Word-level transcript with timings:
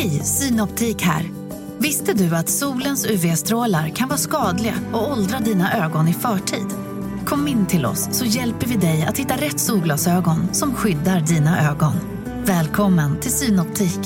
Hej, 0.00 0.24
Synoptik 0.24 1.02
här. 1.02 1.30
Visste 1.78 2.12
du 2.12 2.36
att 2.36 2.48
solens 2.48 3.06
UV-strålar 3.06 3.88
kan 3.88 4.08
vara 4.08 4.18
skadliga 4.18 4.74
och 4.92 5.12
åldra 5.12 5.38
dina 5.38 5.84
ögon 5.84 6.08
i 6.08 6.12
förtid? 6.12 6.66
Kom 7.26 7.48
in 7.48 7.66
till 7.66 7.86
oss 7.86 8.08
så 8.12 8.24
hjälper 8.24 8.66
vi 8.66 8.76
dig 8.76 9.02
att 9.02 9.18
hitta 9.18 9.36
rätt 9.36 9.60
solglasögon 9.60 10.54
som 10.54 10.74
skyddar 10.74 11.20
dina 11.20 11.70
ögon. 11.70 11.92
Välkommen 12.44 13.20
till 13.20 13.30
Synoptik. 13.30 13.98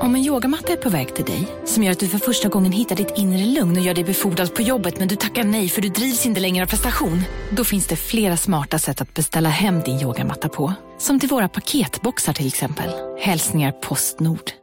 Om 0.00 0.14
en 0.14 0.24
yogamatta 0.24 0.72
är 0.72 0.76
på 0.76 0.88
väg 0.90 1.14
till 1.14 1.24
dig, 1.24 1.48
som 1.64 1.82
gör 1.82 1.92
att 1.92 2.00
du 2.00 2.08
för 2.08 2.18
första 2.18 2.48
gången 2.48 2.72
hittar 2.72 2.96
ditt 2.96 3.12
inre 3.16 3.46
lugn 3.46 3.76
och 3.76 3.82
gör 3.82 3.94
dig 3.94 4.04
befordrad 4.04 4.54
på 4.54 4.62
jobbet 4.62 4.98
men 4.98 5.08
du 5.08 5.16
tackar 5.16 5.44
nej 5.44 5.68
för 5.68 5.82
du 5.82 5.88
drivs 5.88 6.26
inte 6.26 6.40
längre 6.40 6.64
av 6.64 6.68
prestation. 6.68 7.22
Då 7.50 7.64
finns 7.64 7.86
det 7.86 7.96
flera 7.96 8.36
smarta 8.36 8.78
sätt 8.78 9.00
att 9.00 9.14
beställa 9.14 9.48
hem 9.48 9.80
din 9.80 10.00
yogamatta 10.00 10.48
på. 10.48 10.72
Som 10.98 11.20
till 11.20 11.28
våra 11.28 11.48
paketboxar 11.48 12.32
till 12.32 12.46
exempel. 12.46 12.90
Hälsningar 13.20 13.72
Postnord. 13.72 14.57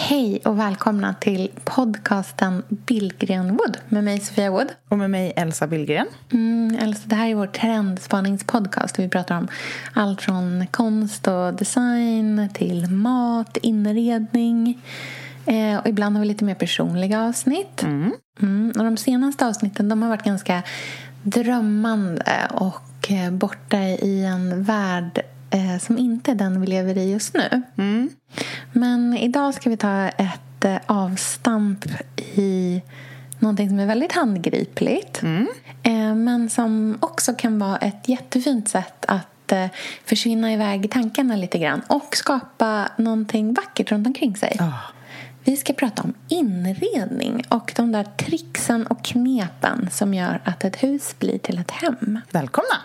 Hej 0.00 0.40
och 0.44 0.58
välkomna 0.58 1.14
till 1.14 1.50
podcasten 1.64 2.62
Billgren 2.68 3.56
Wood 3.56 3.78
med 3.88 4.04
mig 4.04 4.20
Sofia 4.20 4.50
Wood. 4.50 4.66
Och 4.88 4.98
med 4.98 5.10
mig 5.10 5.32
Elsa 5.36 5.66
Billgren. 5.66 6.06
Mm, 6.32 6.78
Elsa, 6.80 7.02
det 7.06 7.14
här 7.14 7.28
är 7.28 7.34
vår 7.34 7.46
trendspaningspodcast. 7.46 8.98
Vi 8.98 9.08
pratar 9.08 9.38
om 9.38 9.48
allt 9.92 10.22
från 10.22 10.66
konst 10.70 11.28
och 11.28 11.54
design 11.54 12.48
till 12.54 12.90
mat, 12.90 13.56
inredning. 13.56 14.82
Eh, 15.46 15.78
och 15.78 15.88
ibland 15.88 16.16
har 16.16 16.22
vi 16.22 16.28
lite 16.28 16.44
mer 16.44 16.54
personliga 16.54 17.22
avsnitt. 17.22 17.82
Mm. 17.82 18.12
Mm, 18.40 18.72
och 18.78 18.84
de 18.84 18.96
senaste 18.96 19.46
avsnitten 19.46 19.88
de 19.88 20.02
har 20.02 20.08
varit 20.08 20.24
ganska 20.24 20.62
drömmande 21.22 22.48
och 22.50 23.10
eh, 23.10 23.30
borta 23.30 23.78
i 23.78 24.24
en 24.24 24.62
värld 24.62 25.22
eh, 25.50 25.78
som 25.78 25.98
inte 25.98 26.30
är 26.30 26.34
den 26.34 26.60
vi 26.60 26.66
lever 26.66 26.98
i 26.98 27.12
just 27.12 27.34
nu. 27.34 27.62
Mm. 27.78 28.10
Men 28.72 29.16
idag 29.16 29.54
ska 29.54 29.70
vi 29.70 29.76
ta 29.76 30.08
ett 30.08 30.64
eh, 30.64 30.76
avstamp 30.86 31.84
i 32.34 32.82
någonting 33.38 33.68
som 33.68 33.78
är 33.78 33.86
väldigt 33.86 34.12
handgripligt 34.12 35.22
Mm. 35.22 35.48
eh, 35.82 36.14
men 36.14 36.50
som 36.50 36.98
också 37.00 37.34
kan 37.34 37.58
vara 37.58 37.76
ett 37.76 38.08
jättefint 38.08 38.68
sätt 38.68 39.04
att 39.08 39.52
eh, 39.52 39.66
försvinna 40.04 40.52
iväg 40.52 40.84
i 40.84 40.88
tankarna 40.88 41.36
lite 41.36 41.58
grann 41.58 41.82
och 41.86 42.16
skapa 42.16 42.88
någonting 42.96 43.54
vackert 43.54 43.92
runt 43.92 44.06
omkring 44.06 44.36
sig. 44.36 44.56
Ah. 44.60 44.92
Vi 45.44 45.56
ska 45.56 45.72
prata 45.72 46.02
om 46.02 46.14
inredning 46.28 47.42
och 47.48 47.72
de 47.76 47.92
där 47.92 48.04
tricksen 48.04 48.86
och 48.86 49.04
knepen 49.04 49.88
som 49.92 50.14
gör 50.14 50.40
att 50.44 50.64
ett 50.64 50.82
hus 50.82 51.14
blir 51.18 51.38
till 51.38 51.58
ett 51.58 51.70
hem. 51.70 52.20
Välkomna! 52.30 52.76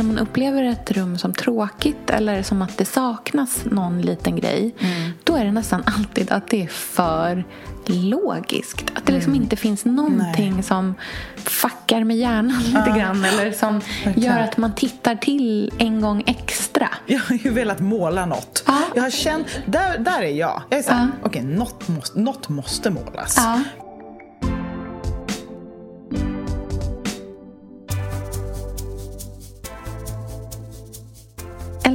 När 0.00 0.04
man 0.06 0.18
upplever 0.18 0.62
ett 0.64 0.90
rum 0.90 1.18
som 1.18 1.34
tråkigt 1.34 2.10
eller 2.10 2.42
som 2.42 2.62
att 2.62 2.78
det 2.78 2.84
saknas 2.84 3.58
någon 3.64 4.02
liten 4.02 4.36
grej 4.36 4.74
då 5.24 5.36
är 5.36 5.44
det 5.44 5.52
nästan 5.52 5.82
alltid 5.86 6.32
att 6.32 6.48
det 6.48 6.62
är 6.62 6.66
för 6.66 7.44
logiskt. 7.86 8.84
Att 8.94 9.06
det 9.06 9.12
liksom 9.12 9.34
inte 9.34 9.56
finns 9.56 9.84
någonting 9.84 10.62
som 10.62 10.94
fuckar 11.36 12.04
med 12.04 12.16
hjärnan 12.16 12.62
lite 12.62 12.98
grann 12.98 13.24
eller 13.24 13.52
som 13.52 13.80
gör 14.16 14.38
att 14.38 14.56
man 14.56 14.74
tittar 14.74 15.14
till 15.16 15.72
en 15.78 16.00
gång 16.00 16.22
extra. 16.26 16.88
Jag 17.06 17.18
har 17.20 17.36
ju 17.36 17.50
velat 17.50 17.80
måla 17.80 18.26
något. 18.26 18.64
Ja. 18.66 18.78
Jag 18.94 19.02
har 19.02 19.10
känt, 19.10 19.46
där, 19.66 19.98
där 19.98 20.22
är 20.22 20.30
jag. 20.32 20.62
Jag 20.70 20.78
är 20.78 20.82
såhär, 20.82 21.08
Ja. 21.22 21.26
okej, 21.26 21.42
något, 21.42 21.88
måste, 21.88 22.20
något 22.20 22.48
måste 22.48 22.90
målas. 22.90 23.34
Ja. 23.36 23.60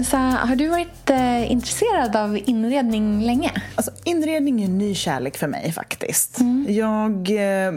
Elsa, 0.06 0.18
har 0.18 0.56
du 0.56 0.68
varit 0.68 1.10
eh, 1.10 1.52
intresserad 1.52 2.16
av 2.16 2.40
inredning 2.46 3.22
länge? 3.22 3.52
Alltså, 3.76 3.92
inredning 4.04 4.62
är 4.62 4.66
en 4.66 4.78
ny 4.78 4.96
kärlek 4.96 5.38
för 5.38 5.48
mig 5.48 5.72
faktiskt. 5.72 6.40
Mm. 6.40 6.66
Jag, 6.70 7.30
eh, 7.30 7.74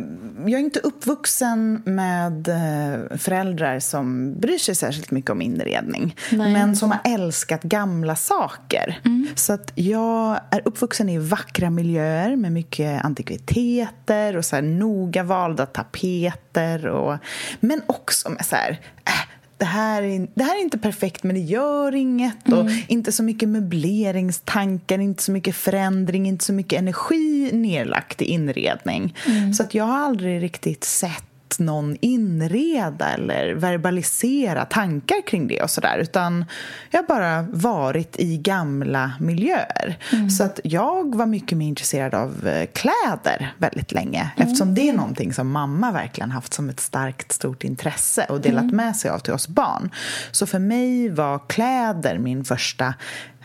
jag 0.47 0.53
är 0.53 0.59
inte 0.59 0.81
uppvuxen 0.81 1.83
med 1.85 2.49
eh, 2.49 3.17
föräldrar 3.19 3.81
som 3.81 4.35
bryr 4.41 4.59
sig 4.59 4.75
särskilt 4.75 5.11
mycket 5.11 5.31
om 5.31 5.43
inredning. 5.43 6.17
Nej. 6.33 6.53
Men 6.53 6.77
som 6.77 6.91
har 6.91 7.01
älskat 7.05 7.63
gamla 7.63 8.17
saker. 8.17 9.01
Mm. 9.05 9.29
Så 9.35 9.53
att 9.53 9.73
jag 9.75 10.41
är 10.51 10.63
uppvuxen 10.65 11.09
i 11.09 11.19
vackra 11.19 11.71
miljöer 11.71 12.37
med 12.37 12.53
mycket 12.53 13.05
antikviteter 13.05 14.37
och 14.37 14.45
så 14.45 14.57
här 14.57 14.63
noga 14.63 15.23
valda 15.23 15.67
tapeter. 15.67 16.87
Och, 16.87 17.19
men 17.61 17.83
också 17.87 18.31
med 18.31 18.47
så 18.47 18.57
här... 18.57 18.81
Äh, 19.05 19.38
det 19.59 19.65
här, 19.65 20.03
är, 20.03 20.29
det 20.35 20.45
här 20.45 20.57
är 20.57 20.61
inte 20.61 20.79
perfekt, 20.79 21.23
men 21.23 21.37
det 21.37 21.43
gör 21.43 21.95
inget. 21.95 22.53
Och 22.53 22.71
inte 22.89 23.13
så 23.13 23.23
mycket 23.23 23.49
möbleringstankar, 23.49 24.99
inte 24.99 25.23
så 25.23 25.33
mycket 25.33 25.57
förändring, 25.57 26.27
inte 26.27 26.45
så 26.45 26.53
mycket 26.53 26.79
energi 26.79 27.51
nedlagt 27.53 28.23
i 28.23 28.25
inredning. 28.25 29.15
Så 29.57 29.63
att 29.63 29.75
jag 29.75 29.85
har 29.85 29.99
aldrig 29.99 30.43
riktigt 30.43 30.85
sett 30.85 31.28
någon 31.59 31.97
inreda 32.01 33.09
eller 33.09 33.55
verbalisera 33.55 34.65
tankar 34.65 35.27
kring 35.27 35.49
det 35.49 35.63
och 35.63 35.71
sådär 35.71 35.99
utan 35.99 36.45
jag 36.91 37.03
har 37.03 37.07
bara 37.07 37.43
varit 37.43 38.17
i 38.19 38.37
gamla 38.37 39.13
miljöer. 39.21 39.99
Så 40.39 40.45
att 40.45 40.61
jag 40.65 41.15
var 41.15 41.27
mycket 41.27 41.59
mer 41.59 41.69
intresserad 41.69 42.15
av 42.15 42.47
eh, 42.47 42.67
kläder 42.67 43.55
väldigt 43.59 43.93
länge 43.93 44.31
eftersom 44.37 44.75
det 44.75 44.89
är 44.89 44.93
någonting 44.93 45.33
som 45.33 45.51
mamma 45.51 45.93
verkligen 45.93 46.31
haft 46.31 46.55
som 46.55 46.69
ett 46.69 46.81
starkt 46.81 47.33
stort 47.33 47.65
intresse 47.65 48.27
och 48.29 48.41
delat 48.41 48.73
med 48.73 48.97
sig 48.97 49.11
av 49.11 49.19
till 49.19 49.33
oss 49.33 49.49
barn. 49.49 49.91
Så 50.31 50.47
för 50.47 50.59
mig 50.59 51.09
var 51.09 51.49
kläder 51.49 52.19
min 52.19 52.45
första 52.45 52.95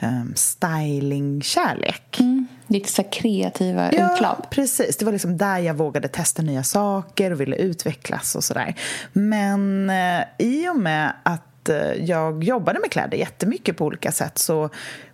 um, 0.03 0.33
stylingkärlek. 0.35 2.19
Ditt 2.67 2.89
så 2.89 3.01
här 3.01 3.11
kreativa 3.11 3.87
utlopp. 3.87 4.19
Ja, 4.21 4.47
precis. 4.49 4.97
Det 4.97 5.05
var 5.05 5.11
liksom 5.11 5.37
där 5.37 5.59
jag 5.59 5.73
vågade 5.73 6.07
testa 6.07 6.41
nya 6.41 6.63
saker 6.63 7.31
och 7.31 7.41
ville 7.41 7.55
utvecklas 7.55 8.35
och 8.35 8.43
sådär. 8.43 8.75
Men 9.13 9.89
eh, 9.89 10.23
i 10.37 10.69
och 10.69 10.79
med 10.79 11.13
att 11.23 11.69
eh, 11.69 11.93
jag 11.93 12.43
jobbade 12.43 12.79
med 12.79 12.91
kläder 12.91 13.17
jättemycket 13.17 13.77
på 13.77 13.85
olika 13.85 14.11
sätt 14.11 14.37
så 14.37 14.69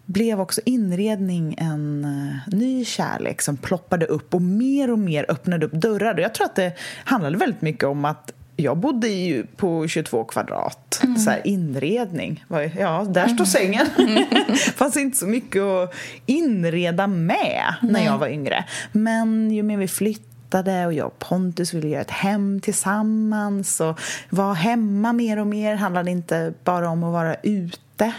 blev 0.05 0.41
också 0.41 0.61
inredning 0.66 1.55
en 1.57 2.05
eh, 2.05 2.53
ny 2.55 2.85
kärlek 2.85 3.41
som 3.41 3.57
ploppade 3.57 4.05
upp 4.05 4.33
och 4.33 4.41
mer 4.41 4.91
och 4.91 4.99
mer 4.99 5.25
öppnade 5.29 5.66
upp 5.66 5.73
dörrar. 5.73 6.13
Och 6.13 6.19
jag 6.19 6.33
tror 6.33 6.45
att 6.45 6.55
det 6.55 6.73
handlade 7.03 7.38
väldigt 7.38 7.61
mycket 7.61 7.83
om 7.83 8.05
att 8.05 8.33
jag 8.59 8.78
bodde 8.78 9.08
ju 9.08 9.46
på 9.46 9.88
22 9.88 10.24
kvadrat. 10.24 11.02
Så 11.18 11.30
här, 11.30 11.47
inredning. 11.47 12.46
Ja, 12.78 13.06
där 13.09 13.28
står 13.28 13.46
sängen. 13.46 13.86
fanns 14.75 14.97
inte 14.97 15.18
så 15.18 15.28
mycket 15.28 15.62
att 15.62 15.94
inreda 16.25 17.08
med 17.08 17.74
när 17.81 18.06
jag 18.06 18.18
var 18.18 18.28
yngre. 18.28 18.66
Men 18.92 19.52
ju 19.52 19.64
mer 19.64 19.78
vi 19.78 19.88
flyttade 19.88 20.86
och 20.86 20.94
jag 20.94 21.08
och 21.08 21.20
Pontus 21.20 21.74
ville 21.74 21.88
göra 21.88 22.02
ett 22.02 22.12
hem 22.12 22.62
tillsammans 22.62 23.81
och 23.81 24.00
vara 24.30 24.53
hemma 24.53 25.14
mer 25.14 25.40
och 25.40 25.47
mer 25.47 25.76
handlade 25.76 26.12
inte 26.12 26.53
bara 26.64 26.90
om 26.90 27.03
att 27.03 27.14
vara 27.14 27.36
ute. 27.36 28.14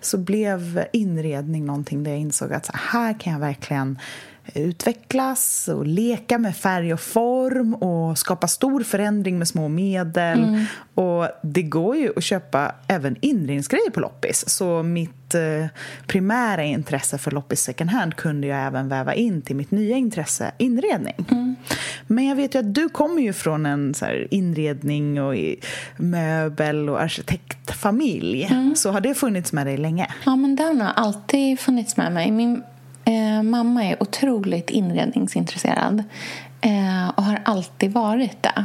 Så 0.00 0.18
blev 0.18 0.84
inredning 0.92 1.66
någonting 1.66 2.04
där 2.04 2.10
jag 2.10 2.20
insåg 2.20 2.52
att 2.52 2.66
så 2.66 2.72
här 2.74 3.20
kan 3.20 3.32
jag 3.32 3.40
verkligen 3.40 3.98
utvecklas 4.54 5.68
och 5.68 5.86
leka 5.86 6.38
med 6.38 6.56
färg 6.56 6.92
och 6.92 7.00
form 7.00 7.74
och 7.74 8.18
skapa 8.18 8.48
stor 8.48 8.82
förändring 8.82 9.38
med 9.38 9.48
små 9.48 9.68
medel. 9.68 10.66
Och 10.94 11.28
det 11.42 11.62
går 11.62 11.96
ju 11.96 12.12
att 12.16 12.24
köpa 12.24 12.74
även 12.86 13.16
inredningsgrejer 13.20 13.90
på 13.90 14.00
loppis. 14.00 14.48
Så 14.48 14.82
mitt 14.82 15.34
eh, 15.34 15.66
primära 16.06 16.64
intresse 16.64 17.18
för 17.18 17.30
loppis 17.30 17.60
second 17.62 17.90
hand 17.90 18.16
kunde 18.16 18.46
jag 18.46 18.66
även 18.66 18.88
väva 18.88 19.14
in 19.14 19.42
till 19.42 19.56
mitt 19.56 19.70
nya 19.70 19.96
intresse, 19.96 20.52
inredning. 20.58 21.14
Men 22.06 22.26
jag 22.26 22.36
vet 22.36 22.54
ju 22.54 22.58
att 22.58 22.74
du 22.74 22.88
kommer 22.88 23.22
ju 23.22 23.32
från 23.32 23.66
en 23.66 23.94
så 23.94 24.04
här 24.04 24.28
inredning 24.30 25.22
och 25.22 25.34
möbel 25.96 26.88
och 26.88 27.02
arkitektfamilj. 27.02 28.50
Så 28.76 28.90
har 28.90 29.00
det 29.00 29.14
funnits 29.14 29.52
med 29.52 29.66
dig 29.66 29.76
länge? 29.76 30.06
Ja, 30.24 30.36
men 30.36 30.56
den 30.56 30.80
har 30.80 30.92
alltid 30.92 31.60
funnits 31.60 31.96
med 31.96 32.12
mig. 32.12 32.30
Min 32.30 32.62
eh, 33.08 33.42
mamma 33.42 33.84
är 33.84 34.02
otroligt 34.02 34.70
inredningsintresserad 34.70 36.04
eh, 36.60 37.08
och 37.08 37.24
har 37.24 37.40
alltid 37.44 37.92
varit 37.92 38.42
det. 38.42 38.64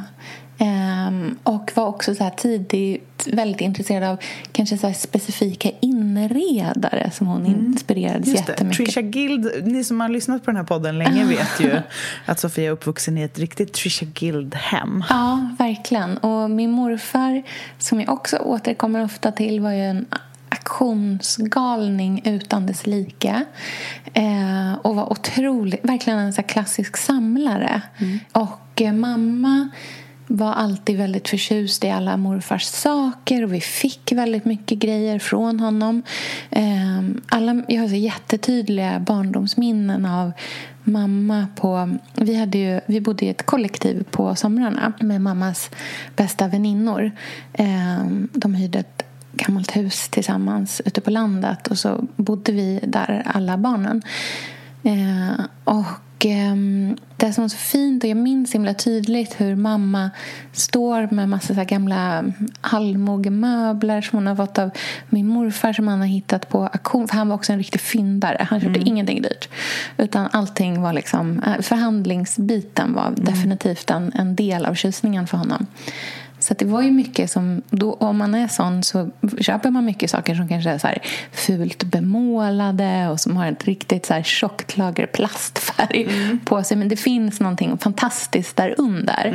Ehm, 0.57 1.38
och 1.44 1.72
var 1.75 1.88
också 1.88 2.16
så 2.16 2.31
tidigt 2.38 3.28
väldigt 3.31 3.62
intresserad 3.62 4.04
av 4.04 4.18
kanske 4.51 4.78
så 4.78 4.94
specifika 4.94 5.69
inredare 5.80 7.12
som 7.13 7.28
hon 7.28 7.45
inspirerades 7.45 8.28
Just 8.28 8.45
det. 8.45 8.51
jättemycket. 8.51 8.86
Trisha 8.86 9.01
Guild, 9.01 9.51
ni 9.63 9.84
som 9.84 10.01
har 10.01 10.10
lyssnat 10.10 10.44
på 10.45 10.51
den 10.51 10.57
här 10.57 10.63
podden 10.63 10.98
länge 10.98 11.25
vet 11.30 11.60
ju 11.60 11.81
att 12.25 12.40
Sofia 12.40 12.66
är 12.66 12.72
uppvuxen 12.72 13.18
i 13.18 13.22
ett 13.22 13.40
riktigt 13.40 13.74
Trisha 13.74 14.06
Guild-hem. 14.06 15.04
Ja, 15.10 15.50
verkligen. 15.60 16.18
Och 16.18 16.50
min 16.50 16.72
morfar, 16.72 17.44
som 17.80 18.00
jag 18.00 18.10
också 18.10 18.38
återkommer 18.38 19.04
ofta 19.04 19.31
till, 19.31 19.60
var 19.60 19.72
ju 19.72 19.84
en 19.84 20.06
aktionsgalning 20.63 22.21
utan 22.25 22.65
dess 22.65 22.88
like. 22.88 23.45
Eh, 24.13 24.74
och 24.81 24.95
var 24.95 25.12
otroligt, 25.12 25.80
verkligen 25.83 26.19
en 26.19 26.33
så 26.33 26.44
klassisk 26.44 26.98
samlare. 26.98 27.81
Mm. 27.98 28.19
Och 28.31 28.81
eh, 28.81 28.94
mamma 28.94 29.69
var 30.27 30.54
alltid 30.54 30.98
väldigt 30.98 31.30
förtjust 31.30 31.83
i 31.83 31.89
alla 31.89 32.18
morfars 32.18 32.63
saker 32.63 33.44
och 33.44 33.54
vi 33.54 33.62
fick 33.62 34.12
väldigt 34.12 34.45
mycket 34.45 34.77
grejer 34.77 35.19
från 35.19 35.60
honom. 35.60 36.04
Ehm, 36.50 37.21
alla, 37.27 37.63
jag 37.68 37.81
har 37.81 37.88
så 37.88 37.95
jättetydliga 37.95 39.00
barndomsminnen 39.00 40.06
av 40.06 40.31
mamma 40.83 41.48
på... 41.56 41.98
Vi, 42.16 42.36
hade 42.36 42.57
ju, 42.57 42.81
vi 42.86 43.01
bodde 43.01 43.25
i 43.25 43.30
ett 43.30 43.45
kollektiv 43.45 44.04
på 44.12 44.36
somrarna 44.36 44.94
med 45.00 45.21
mammas 45.21 45.69
bästa 46.16 46.48
väninnor. 46.48 47.12
Ehm, 47.54 48.30
de 48.33 48.54
hyrde 48.56 48.80
ett 48.80 49.04
gammalt 49.33 49.75
hus 49.75 50.09
tillsammans 50.09 50.81
ute 50.85 51.01
på 51.01 51.12
landet 51.12 51.68
och 51.68 51.77
så 51.77 52.07
bodde 52.15 52.51
vi 52.51 52.80
där, 52.83 53.24
alla 53.25 53.57
barnen. 53.57 54.01
Ehm, 54.83 55.41
och 55.63 55.85
Ehm, 56.25 56.97
det 57.18 57.33
som 57.33 57.44
är 57.44 57.47
så 57.47 57.57
fint, 57.57 58.03
och 58.03 58.09
jag 58.09 58.18
minns 58.18 58.56
himla 58.56 58.74
tydligt 58.74 59.41
hur 59.41 59.56
mamma 59.56 60.12
står 60.51 61.07
med 61.12 61.30
massa 61.30 61.56
så 61.56 61.63
gamla 61.63 62.24
allmogemöbler 62.62 64.01
som 64.01 64.18
hon 64.18 64.27
har 64.27 64.35
fått 64.35 64.59
av 64.59 64.69
min 65.09 65.27
morfar 65.27 65.74
som 65.74 65.88
han 65.88 66.00
har 66.00 66.07
hittat 66.07 66.50
på 66.50 66.63
auktion. 66.63 67.07
För 67.07 67.15
han 67.15 67.30
var 67.30 67.35
också 67.35 67.53
en 67.53 67.57
riktig 67.57 67.81
fyndare. 67.81 68.47
Han 68.50 68.59
köpte 68.59 68.80
mm. 68.80 68.88
ingenting 68.88 69.21
dyrt. 69.21 69.50
Utan 69.97 70.27
allting 70.31 70.81
var 70.81 70.94
liksom... 70.94 71.39
Eh, 71.39 71.62
förhandlingsbiten 71.62 72.94
var 72.94 73.07
mm. 73.07 73.24
definitivt 73.24 73.89
en, 73.89 74.12
en 74.15 74.35
del 74.35 74.65
av 74.65 74.74
tjusningen 74.74 75.27
för 75.27 75.38
honom. 75.38 75.68
Så 76.44 76.54
det 76.54 76.66
var 76.66 76.81
ju 76.81 76.92
mycket 76.92 77.31
som... 77.31 77.62
Då, 77.69 77.94
om 77.94 78.18
man 78.18 78.36
är 78.36 78.48
sån 78.48 78.84
så 78.84 79.10
köper 79.40 79.69
man 79.69 79.86
mycket 79.86 80.10
saker 80.10 80.36
som 80.36 80.48
kanske 80.48 80.69
är 80.69 80.78
så 80.78 80.88
här 80.88 81.01
fult 81.31 81.84
bemålade 81.84 83.07
och 83.07 83.19
som 83.19 83.38
har 83.38 83.48
ett 83.48 83.66
riktigt 83.66 84.06
så 84.06 84.13
här 84.13 84.24
tjockt 84.24 84.78
lager 84.78 85.06
plastfärg 85.06 86.04
mm. 86.04 86.40
på 86.45 86.63
sig. 86.63 86.78
Men 86.78 86.88
det 86.88 86.95
finns 86.95 87.40
någonting 87.40 87.78
fantastiskt 87.78 88.56
där 88.56 88.75
under. 88.78 89.25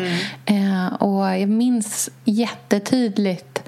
Mm. 0.46 0.84
Eh, 0.84 0.92
och 0.92 1.38
jag 1.38 1.48
minns 1.48 2.10
jättetydligt 2.24 3.62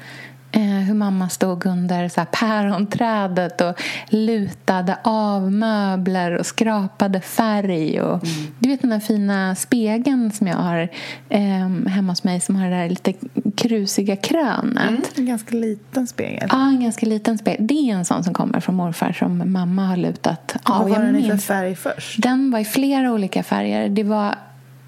Eh, 0.53 0.61
hur 0.63 0.95
mamma 0.95 1.29
stod 1.29 1.67
under 1.67 2.09
så 2.09 2.21
här 2.21 2.29
päronträdet 2.33 3.61
och 3.61 3.81
lutade 4.09 4.99
av 5.05 5.53
möbler 5.53 6.39
och 6.39 6.47
skrapade 6.47 7.21
färg. 7.21 8.01
Och, 8.01 8.25
mm. 8.25 8.55
Du 8.59 8.69
vet 8.69 8.81
den 8.81 8.91
där 8.91 9.01
fina 9.01 9.55
spegeln 9.55 10.33
som 10.33 10.47
jag 10.47 10.57
har 10.57 10.89
eh, 11.29 11.89
hemma 11.89 12.13
hos 12.13 12.25
mig 12.25 12.41
som 12.41 12.57
har 12.57 12.71
det 12.71 12.77
där 12.77 12.89
lite 12.89 13.13
krusiga 13.57 14.17
krönet. 14.17 14.89
Mm, 14.89 15.03
en 15.17 15.27
ganska 15.27 15.57
liten 15.57 16.07
spegel. 16.07 16.49
Ja, 16.53 16.69
en 16.69 16.83
ganska 16.83 17.07
liten 17.07 17.39
spegel. 17.39 17.67
Det 17.67 17.75
är 17.75 17.95
en 17.95 18.05
sån 18.05 18.25
som 18.25 18.35
kommer 18.35 18.61
från 18.61 18.75
morfar 18.75 19.13
som 19.13 19.53
mamma 19.53 19.87
har 19.87 19.97
lutat 19.97 20.57
av. 20.63 20.83
Vad 20.83 20.91
var 20.91 20.99
den 20.99 21.17
i 21.17 21.31
för 21.31 21.37
färg 21.37 21.77
först? 21.77 22.23
Den 22.23 22.51
var 22.51 22.59
i 22.59 22.65
flera 22.65 23.13
olika 23.13 23.43
färger. 23.43 23.89
Det 23.89 24.05
var 24.05 24.35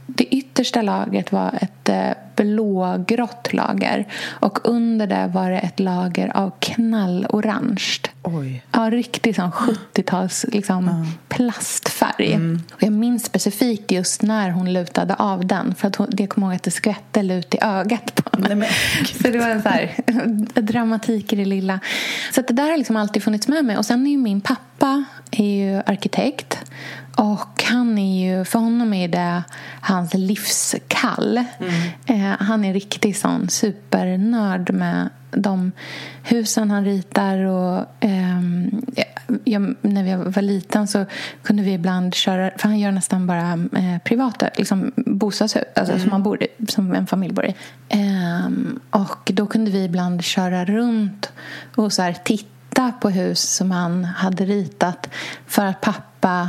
det 0.06 0.34
yttersta 0.52 0.82
lagret 0.82 1.32
var 1.32 1.58
ett 1.60 1.88
eh, 1.88 2.10
blågrått 2.36 3.52
lager. 3.52 4.06
Och 4.30 4.58
under 4.68 5.06
det 5.06 5.30
var 5.34 5.50
det 5.50 5.58
ett 5.58 5.80
lager 5.80 6.36
av 6.36 6.52
knallorange. 6.60 8.00
Oj. 8.22 8.62
Ja, 8.72 8.90
riktig 8.90 9.36
sån 9.36 9.50
70-tals 9.50 10.46
liksom, 10.52 10.88
mm. 10.88 11.06
plastfärg. 11.28 12.32
Mm. 12.32 12.62
Och 12.72 12.82
jag 12.82 12.92
minns 12.92 13.24
specifikt 13.24 13.90
just 13.90 14.22
när 14.22 14.50
hon 14.50 14.72
lutade 14.72 15.14
av 15.14 15.46
den. 15.46 15.74
För 15.74 15.88
att 15.88 15.96
hon, 15.96 16.08
jag 16.18 16.28
kommer 16.28 16.46
ihåg 16.46 16.56
att 16.56 16.62
det 16.62 16.70
skvätte 16.70 17.22
lut 17.22 17.54
i 17.54 17.58
ögat 17.62 18.14
på 18.14 18.30
henne. 18.32 18.54
Nej, 18.54 18.70
så 19.22 19.28
det 19.30 19.38
var 19.38 19.48
en 19.48 19.62
så 19.62 19.68
här, 19.68 19.94
dramatik 20.60 21.32
i 21.32 21.36
det 21.36 21.44
lilla. 21.44 21.80
Så 22.34 22.42
det 22.42 22.52
där 22.52 22.70
har 22.70 22.76
liksom 22.76 22.96
alltid 22.96 23.22
funnits 23.22 23.48
med 23.48 23.64
mig. 23.64 23.76
Och 23.76 23.86
sen 23.86 24.06
är 24.06 24.10
ju 24.10 24.18
min 24.18 24.40
pappa 24.40 25.04
är 25.30 25.82
arkitekt. 25.90 26.58
Och 27.16 27.62
han 27.64 27.98
är 27.98 28.24
ju, 28.24 28.44
för 28.44 28.58
honom 28.58 28.92
är 28.92 29.08
det 29.08 29.42
hans 29.80 30.14
livskall. 30.14 31.44
Mm. 31.58 31.72
Eh, 32.06 32.36
han 32.38 32.64
är 32.64 32.72
riktigt 32.72 33.18
sån 33.18 33.48
supernörd 33.48 34.74
med 34.74 35.08
de 35.30 35.72
husen 36.22 36.70
han 36.70 36.84
ritar. 36.84 37.38
Och, 37.38 37.86
eh, 38.00 38.40
jag, 39.44 39.74
när 39.80 40.02
vi 40.02 40.30
var 40.30 40.42
liten 40.42 40.88
så 40.88 41.04
kunde 41.42 41.62
vi 41.62 41.72
ibland 41.72 42.14
köra... 42.14 42.50
För 42.56 42.68
han 42.68 42.78
gör 42.78 42.92
nästan 42.92 43.26
bara 43.26 43.52
eh, 43.52 43.98
privata 44.04 44.50
liksom 44.56 44.92
bostadshus 44.96 45.64
alltså, 45.76 45.92
mm. 45.92 46.02
som, 46.02 46.10
man 46.10 46.22
bor 46.22 46.42
i, 46.42 46.66
som 46.68 46.94
en 46.94 47.06
familj 47.06 47.34
bor 47.34 47.44
i. 47.44 47.54
Eh, 47.88 48.50
och 48.90 49.30
då 49.34 49.46
kunde 49.46 49.70
vi 49.70 49.84
ibland 49.84 50.24
köra 50.24 50.64
runt 50.64 51.32
och 51.74 51.92
så 51.92 52.14
titta 52.24 52.92
på 53.00 53.10
hus 53.10 53.40
som 53.40 53.70
han 53.70 54.04
hade 54.04 54.44
ritat 54.44 55.10
för 55.46 55.66
att 55.66 55.80
pappa 55.80 56.48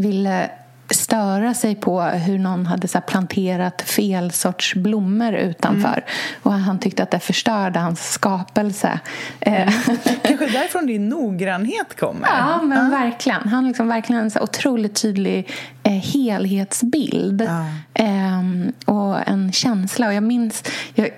ville 0.00 0.50
störa 0.94 1.54
sig 1.54 1.74
på 1.74 2.00
hur 2.02 2.38
någon 2.38 2.66
hade 2.66 2.88
så 2.88 3.00
planterat 3.00 3.82
fel 3.82 4.30
sorts 4.30 4.74
blommor 4.74 5.34
utanför. 5.34 5.88
Mm. 5.88 6.02
Och 6.42 6.52
Han 6.52 6.78
tyckte 6.78 7.02
att 7.02 7.10
det 7.10 7.20
förstörde 7.20 7.78
hans 7.78 8.12
skapelse. 8.12 9.00
Mm. 9.40 9.68
Kanske 10.22 10.46
därifrån 10.46 10.86
din 10.86 11.08
noggrannhet 11.08 12.00
kommer? 12.00 12.28
Ja, 12.28 12.62
men 12.62 12.84
ja. 12.84 12.98
verkligen. 12.98 13.48
Han 13.48 13.68
liksom 13.68 13.88
verkligen 13.88 14.22
en 14.22 14.30
så 14.30 14.40
otroligt 14.40 15.02
tydlig 15.02 15.50
eh, 15.82 15.92
helhetsbild 15.92 17.42
ja. 17.42 17.64
eh, 18.04 18.40
och 18.84 19.28
en 19.28 19.52
känsla. 19.52 20.06
Och 20.06 20.14
jag 20.14 20.22
minns... 20.22 20.62
Jag, 20.94 21.10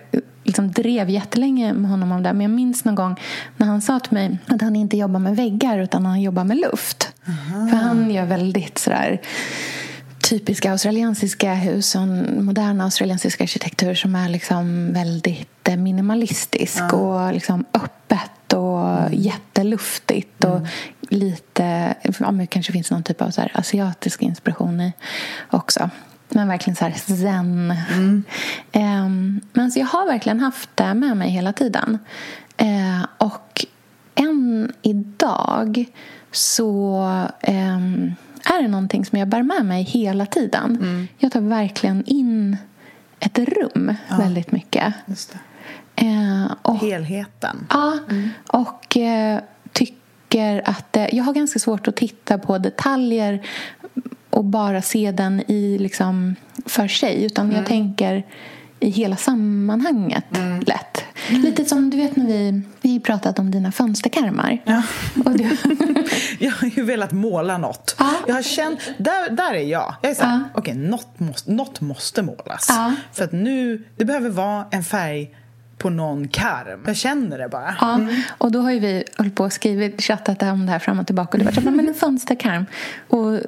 liksom 0.52 0.72
drev 0.72 1.10
jättelänge 1.10 1.72
med 1.72 1.90
honom 1.90 2.12
om 2.12 2.22
det. 2.22 2.32
Men 2.32 2.40
jag 2.40 2.50
minns 2.50 2.84
någon 2.84 2.94
gång 2.94 3.20
när 3.56 3.66
han 3.66 3.82
sa 3.82 4.00
till 4.00 4.12
mig 4.12 4.38
att 4.46 4.62
han 4.62 4.76
inte 4.76 4.96
jobbar 4.96 5.20
med 5.20 5.36
väggar 5.36 5.78
utan 5.78 6.06
han 6.06 6.20
jobbar 6.20 6.44
med 6.44 6.56
luft. 6.56 7.12
Aha. 7.28 7.68
För 7.68 7.76
han 7.76 8.10
gör 8.10 8.26
väldigt 8.26 8.78
sådär 8.78 9.20
typiska 10.22 10.72
australiensiska 10.72 11.54
hus 11.54 11.94
och 11.94 12.06
modern 12.42 12.80
australiensisk 12.80 13.40
arkitektur 13.40 13.94
som 13.94 14.14
är 14.14 14.28
liksom 14.28 14.92
väldigt 14.92 15.68
eh, 15.68 15.76
minimalistisk 15.76 16.82
ja. 16.90 16.96
och 16.96 17.32
liksom 17.32 17.64
öppet 17.74 18.52
och 18.52 18.88
mm. 18.88 19.12
jätteluftigt 19.12 20.44
och 20.44 20.56
mm. 20.56 20.68
lite, 21.00 21.94
ja, 22.18 22.32
det 22.32 22.46
kanske 22.46 22.72
finns 22.72 22.90
någon 22.90 23.02
typ 23.02 23.22
av 23.22 23.30
så 23.30 23.42
asiatisk 23.54 24.22
inspiration 24.22 24.80
i 24.80 24.92
också. 25.50 25.90
Men 26.34 26.48
verkligen 26.48 26.76
så 26.76 26.84
här 26.84 26.92
zen. 26.92 27.74
Mm. 27.92 28.24
Um, 28.72 29.40
men 29.52 29.72
så 29.72 29.78
jag 29.78 29.86
har 29.86 30.06
verkligen 30.06 30.40
haft 30.40 30.70
det 30.74 30.94
med 30.94 31.16
mig 31.16 31.30
hela 31.30 31.52
tiden. 31.52 31.98
Uh, 32.62 33.06
och 33.18 33.66
än 34.14 34.72
idag 34.82 35.84
så 36.30 36.98
um, 37.48 38.14
är 38.44 38.62
det 38.62 38.68
någonting 38.68 39.04
som 39.04 39.18
jag 39.18 39.28
bär 39.28 39.42
med 39.42 39.64
mig 39.64 39.82
hela 39.82 40.26
tiden. 40.26 40.76
Mm. 40.80 41.08
Jag 41.18 41.32
tar 41.32 41.40
verkligen 41.40 42.04
in 42.06 42.56
ett 43.20 43.38
rum 43.38 43.94
ja. 44.08 44.16
väldigt 44.16 44.52
mycket. 44.52 44.94
Uh, 46.02 46.52
och, 46.62 46.76
Helheten. 46.76 47.66
Ja, 47.70 47.98
mm. 48.10 48.30
och 48.46 48.96
uh, 48.96 49.40
tycker 49.72 50.62
att... 50.68 50.96
Uh, 50.96 51.14
jag 51.14 51.24
har 51.24 51.32
ganska 51.32 51.58
svårt 51.58 51.88
att 51.88 51.96
titta 51.96 52.38
på 52.38 52.58
detaljer 52.58 53.46
och 54.32 54.44
bara 54.44 54.82
se 54.82 55.12
den 55.12 55.40
i 55.50 55.78
liksom 55.78 56.36
för 56.66 56.88
sig. 56.88 57.24
Utan 57.24 57.44
mm. 57.44 57.56
jag 57.56 57.66
tänker 57.66 58.24
i 58.80 58.90
hela 58.90 59.16
sammanhanget 59.16 60.36
mm. 60.36 60.60
lätt. 60.60 61.04
Mm. 61.28 61.42
Lite 61.42 61.64
som 61.64 61.90
du 61.90 61.96
vet 61.96 62.16
när 62.16 62.26
vi, 62.26 62.62
vi 62.80 63.00
pratat 63.00 63.38
om 63.38 63.50
dina 63.50 63.72
fönsterkarmar. 63.72 64.58
Ja. 64.64 64.82
Och 65.24 65.30
du... 65.30 65.44
jag 66.38 66.52
har 66.52 66.68
ju 66.68 66.82
velat 66.84 67.12
måla 67.12 67.58
något. 67.58 67.96
Ja. 67.98 68.14
Jag 68.26 68.34
har 68.34 68.42
känt, 68.42 68.80
där, 68.98 69.30
där 69.30 69.54
är 69.54 69.62
jag. 69.62 69.94
Jag 70.02 70.10
är 70.10 70.14
så 70.14 70.22
här, 70.22 70.32
ja. 70.32 70.48
okej, 70.54 70.72
okay, 70.72 70.88
något, 70.88 71.20
måste, 71.20 71.52
något 71.52 71.80
måste 71.80 72.22
målas. 72.22 72.66
Ja. 72.68 72.94
För 73.12 73.24
att 73.24 73.32
nu, 73.32 73.84
det 73.96 74.04
behöver 74.04 74.30
vara 74.30 74.66
en 74.70 74.84
färg 74.84 75.30
på 75.78 75.90
någon 75.90 76.28
karm. 76.28 76.82
Jag 76.86 76.96
känner 76.96 77.38
det 77.38 77.48
bara. 77.48 77.76
Ja, 77.80 77.94
mm. 77.94 78.22
och 78.38 78.52
då 78.52 78.60
har 78.60 78.70
ju 78.70 78.80
vi 78.80 79.04
hållit 79.16 79.34
på 79.34 79.44
och 79.44 79.52
skrivit, 79.52 80.02
chattat 80.02 80.42
om 80.42 80.66
det 80.66 80.72
här 80.72 80.78
fram 80.78 80.98
och 80.98 81.06
tillbaka. 81.06 81.30
Och 81.32 81.38
det 81.38 81.44
var 81.44 81.52
så, 81.52 81.60
men 81.60 81.88
en 81.88 81.94
fönsterkarm. 81.94 82.66
Och 83.08 83.38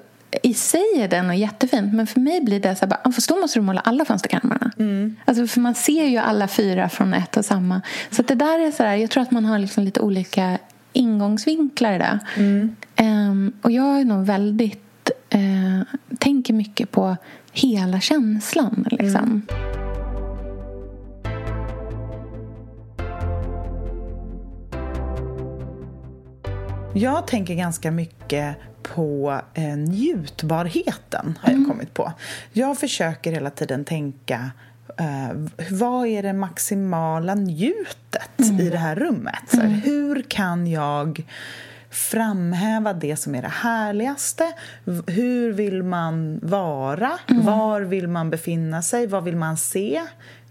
i 0.42 0.54
sig 0.54 0.84
är 0.96 1.08
den 1.08 1.28
och 1.28 1.34
jättefint 1.36 1.94
men 1.94 2.06
för 2.06 2.20
mig 2.20 2.40
blir 2.40 2.60
det 2.60 2.76
så 2.76 2.80
här, 2.80 2.90
bara, 2.90 3.12
fast 3.12 3.28
då 3.28 3.36
måste 3.36 3.58
du 3.58 3.62
måla 3.62 3.80
alla 3.80 4.04
fönsterkarmarna. 4.04 4.70
Mm. 4.78 5.16
Alltså, 5.24 5.46
för 5.46 5.60
man 5.60 5.74
ser 5.74 6.04
ju 6.04 6.18
alla 6.18 6.48
fyra 6.48 6.88
från 6.88 7.14
ett 7.14 7.36
och 7.36 7.44
samma. 7.44 7.80
Så 8.10 8.22
det 8.22 8.34
där 8.34 8.66
är 8.66 8.70
så 8.70 8.82
här, 8.82 8.96
jag 8.96 9.10
tror 9.10 9.22
att 9.22 9.30
man 9.30 9.44
har 9.44 9.58
liksom 9.58 9.84
lite 9.84 10.00
olika 10.00 10.58
ingångsvinklar 10.92 11.98
där. 11.98 12.18
Mm. 12.36 12.76
Um, 13.00 13.52
och 13.62 13.70
jag 13.70 14.00
är 14.00 14.04
nog 14.04 14.26
väldigt, 14.26 15.10
uh, 15.34 15.82
tänker 16.18 16.54
mycket 16.54 16.90
på 16.90 17.16
hela 17.52 18.00
känslan 18.00 18.86
liksom. 18.90 19.16
Mm. 19.16 19.42
Jag 26.96 27.26
tänker 27.26 27.54
ganska 27.54 27.90
mycket 27.90 28.56
på 28.94 29.40
eh, 29.54 29.76
njutbarheten, 29.76 31.38
har 31.40 31.50
jag 31.50 31.58
mm. 31.58 31.70
kommit 31.70 31.94
på. 31.94 32.12
Jag 32.52 32.78
försöker 32.78 33.32
hela 33.32 33.50
tiden 33.50 33.84
tänka 33.84 34.50
eh, 34.98 35.36
vad 35.70 36.06
är 36.06 36.22
det 36.22 36.32
maximala 36.32 37.34
njutet 37.34 38.38
mm. 38.38 38.60
i 38.60 38.70
det 38.70 38.78
här 38.78 38.96
rummet? 38.96 39.42
Så 39.48 39.56
här, 39.56 39.66
mm. 39.66 39.80
hur 39.80 40.22
kan 40.22 40.66
jag 40.66 41.24
framhäva 41.94 42.92
det 42.92 43.16
som 43.16 43.34
är 43.34 43.42
det 43.42 43.48
härligaste. 43.48 44.52
Hur 45.06 45.52
vill 45.52 45.82
man 45.82 46.40
vara? 46.42 47.18
Mm. 47.26 47.44
Var 47.44 47.80
vill 47.80 48.08
man 48.08 48.30
befinna 48.30 48.82
sig? 48.82 49.06
Vad 49.06 49.24
vill 49.24 49.36
man 49.36 49.56
se? 49.56 50.02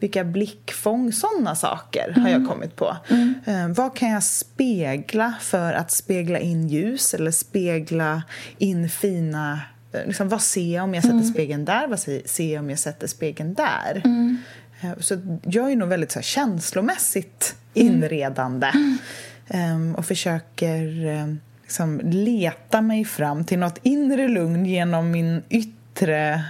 Vilka 0.04 0.24
blickfång? 0.24 1.14
Såna 1.14 1.56
saker 1.56 2.08
mm. 2.08 2.22
har 2.22 2.30
jag 2.30 2.38
mm. 2.38 2.50
kommit 2.50 2.76
på. 2.76 2.98
Mm. 3.10 3.34
Eh, 3.46 3.68
vad 3.68 3.96
kan 3.96 4.10
jag 4.10 4.24
spegla 4.24 5.34
för 5.42 5.74
att 5.74 5.92
spegla 5.92 6.40
in 6.40 6.68
ljus 6.68 7.14
eller 7.14 7.32
spegla 7.32 8.24
in 8.58 8.90
fina 8.90 9.62
eh, 9.94 10.06
Liksom, 10.06 10.30
vad 10.30 10.42
ser 10.42 10.76
jag 10.76 10.84
om 10.84 10.94
jag 10.94 11.04
sätter 11.04 11.16
mm. 11.16 11.34
spegeln 11.34 11.66
där? 11.66 11.88
Vad 11.88 12.00
ser 12.00 12.54
jag 12.54 12.64
om 12.64 12.70
jag 12.70 12.80
sätter 12.80 13.08
spegeln 13.08 13.54
där? 13.54 14.02
Mm. 14.06 14.38
Eh, 14.82 14.92
så 15.00 15.40
jag 15.44 15.72
är 15.72 15.76
nog 15.76 15.90
väldigt 15.90 16.12
så 16.12 16.20
här, 16.20 16.24
känslomässigt 16.24 17.56
inredande. 17.74 18.72
Mm. 18.74 19.76
Um, 19.76 19.96
och 19.96 20.06
försöker 20.06 21.06
um, 21.06 21.40
liksom 21.62 22.02
leta 22.04 22.82
mig 22.82 23.06
fram 23.06 23.46
till 23.46 23.60
nåt 23.60 23.80
inre 23.84 24.28
lugn 24.28 24.66
genom 24.66 25.12
min 25.12 25.44
yttre 25.50 25.83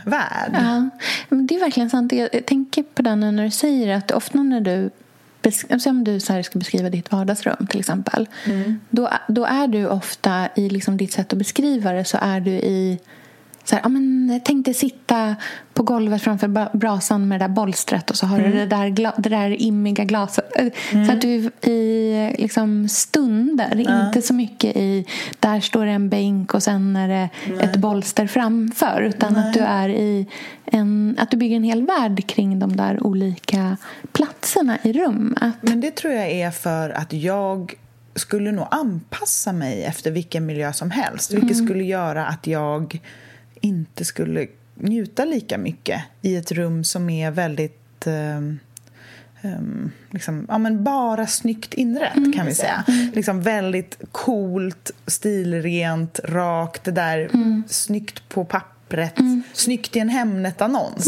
värld. 0.05 0.51
Ja, 0.53 0.89
men 1.29 1.47
det 1.47 1.55
är 1.55 1.59
verkligen 1.59 1.89
sant. 1.89 2.11
Jag 2.11 2.45
tänker 2.45 2.83
på 2.83 3.01
det 3.01 3.15
när 3.15 3.43
du 3.43 3.51
säger 3.51 3.97
att 3.97 4.11
ofta 4.11 4.43
när 4.43 4.61
du 4.61 4.89
om 5.85 6.03
du 6.03 6.19
så 6.19 6.43
ska 6.43 6.59
beskriva 6.59 6.89
ditt 6.89 7.11
vardagsrum 7.11 7.67
till 7.69 7.79
exempel. 7.79 8.27
Mm. 8.45 8.79
Då, 8.89 9.09
då 9.27 9.45
är 9.45 9.67
du 9.67 9.87
ofta 9.87 10.47
i 10.55 10.69
liksom 10.69 10.97
ditt 10.97 11.11
sätt 11.11 11.33
att 11.33 11.39
beskriva 11.39 11.91
det 11.91 12.05
så 12.05 12.17
är 12.21 12.39
du 12.39 12.51
i 12.51 12.99
så 13.63 13.75
här, 13.75 13.83
ja, 13.83 13.89
men, 13.89 14.41
tänk 14.43 14.65
dig 14.65 14.73
sitta 14.73 15.35
på 15.73 15.83
golvet 15.83 16.21
framför 16.21 16.77
brasan 16.77 17.27
med 17.27 17.39
det 17.39 17.43
där 17.43 17.53
bolstret 17.53 18.09
och 18.09 18.15
så 18.15 18.25
har 18.25 18.39
mm. 18.39 18.51
du 18.51 18.57
det 18.57 18.65
där, 18.65 19.13
det 19.21 19.29
där 19.29 19.61
immiga 19.61 20.03
glaset. 20.03 20.51
Mm. 20.91 21.05
Så 21.05 21.11
att 21.11 21.21
du 21.21 21.51
i 21.71 22.35
liksom, 22.37 22.89
stunder, 22.89 23.83
ja. 23.87 24.07
inte 24.07 24.21
så 24.21 24.33
mycket 24.33 24.75
i 24.75 25.05
där 25.39 25.59
står 25.59 25.85
det 25.85 25.91
en 25.91 26.09
bänk 26.09 26.53
och 26.53 26.63
sen 26.63 26.95
är 26.95 27.07
det 27.07 27.29
Nej. 27.47 27.65
ett 27.65 27.75
bolster 27.75 28.27
framför. 28.27 29.01
Utan 29.01 29.33
Nej. 29.33 29.47
att 29.47 29.53
du 29.53 29.59
är 29.59 29.89
i 29.89 30.27
en, 30.65 31.17
att 31.19 31.31
du 31.31 31.37
bygger 31.37 31.55
en 31.55 31.63
hel 31.63 31.85
värld 31.85 32.27
kring 32.27 32.59
de 32.59 32.75
där 32.75 33.07
olika 33.07 33.77
platserna 34.11 34.77
i 34.83 34.93
rummet. 34.93 35.53
Men 35.61 35.81
det 35.81 35.95
tror 35.95 36.13
jag 36.13 36.31
är 36.31 36.51
för 36.51 36.89
att 36.89 37.13
jag 37.13 37.73
skulle 38.15 38.51
nog 38.51 38.67
anpassa 38.71 39.53
mig 39.53 39.83
efter 39.83 40.11
vilken 40.11 40.45
miljö 40.45 40.73
som 40.73 40.91
helst. 40.91 41.33
Vilket 41.33 41.57
mm. 41.57 41.67
skulle 41.67 41.83
göra 41.83 42.25
att 42.25 42.47
jag 42.47 42.99
inte 43.63 44.05
skulle 44.05 44.47
njuta 44.75 45.25
lika 45.25 45.57
mycket 45.57 46.03
i 46.21 46.35
ett 46.35 46.51
rum 46.51 46.83
som 46.83 47.09
är 47.09 47.31
väldigt 47.31 48.07
um, 48.07 48.59
um, 49.41 49.91
liksom, 50.09 50.45
ja, 50.49 50.57
men 50.57 50.83
bara 50.83 51.27
snyggt 51.27 51.73
inrett, 51.73 52.15
mm, 52.15 52.33
kan 52.33 52.45
vi 52.45 52.55
säga. 52.55 52.83
Mm. 52.87 53.11
Liksom 53.13 53.41
väldigt 53.41 53.97
coolt, 54.11 54.91
stilrent, 55.07 56.19
rakt, 56.23 56.83
det 56.83 56.91
där 56.91 57.19
mm. 57.33 57.63
snyggt 57.67 58.29
på 58.29 58.45
papper 58.45 58.72
pappret, 58.93 59.19
mm. 59.19 59.43
snyggt 59.53 59.95
i 59.95 59.99
en 59.99 60.09
Hemnet-annons. 60.09 61.07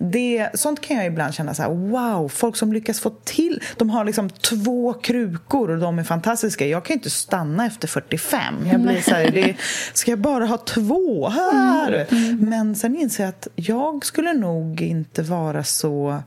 Mm. 0.00 0.48
sånt 0.54 0.80
kan 0.80 0.96
jag 0.96 1.06
ibland 1.06 1.34
känna 1.34 1.54
så 1.54 1.62
här, 1.62 1.70
wow, 1.70 2.28
folk 2.28 2.56
som 2.56 2.72
lyckas 2.72 3.00
få 3.00 3.10
till... 3.10 3.62
De 3.76 3.90
har 3.90 4.04
liksom 4.04 4.30
två 4.30 4.92
krukor 4.92 5.70
och 5.70 5.78
de 5.78 5.98
är 5.98 6.04
fantastiska. 6.04 6.66
Jag 6.66 6.84
kan 6.84 6.94
inte 6.94 7.10
stanna 7.10 7.66
efter 7.66 7.88
45. 7.88 8.66
Jag 8.72 8.80
blir 8.80 9.00
så 9.00 9.10
här, 9.10 9.30
det, 9.30 9.56
ska 9.92 10.10
jag 10.10 10.18
bara 10.18 10.46
ha 10.46 10.58
två 10.58 11.28
här? 11.28 12.06
Mm. 12.10 12.36
Men 12.40 12.74
sen 12.74 12.96
inser 12.96 13.24
jag 13.24 13.28
att 13.28 13.48
jag 13.54 14.06
skulle 14.06 14.32
nog 14.32 14.80
inte 14.80 15.22
vara 15.22 15.64
så 15.64 16.22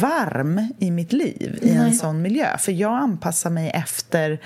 varm 0.00 0.68
i 0.78 0.90
mitt 0.90 1.12
liv 1.12 1.58
i 1.62 1.70
en 1.70 1.94
sån 1.94 2.22
miljö. 2.22 2.58
För 2.58 2.72
jag 2.72 2.92
anpassar 2.92 3.50
mig 3.50 3.70
efter 3.70 4.38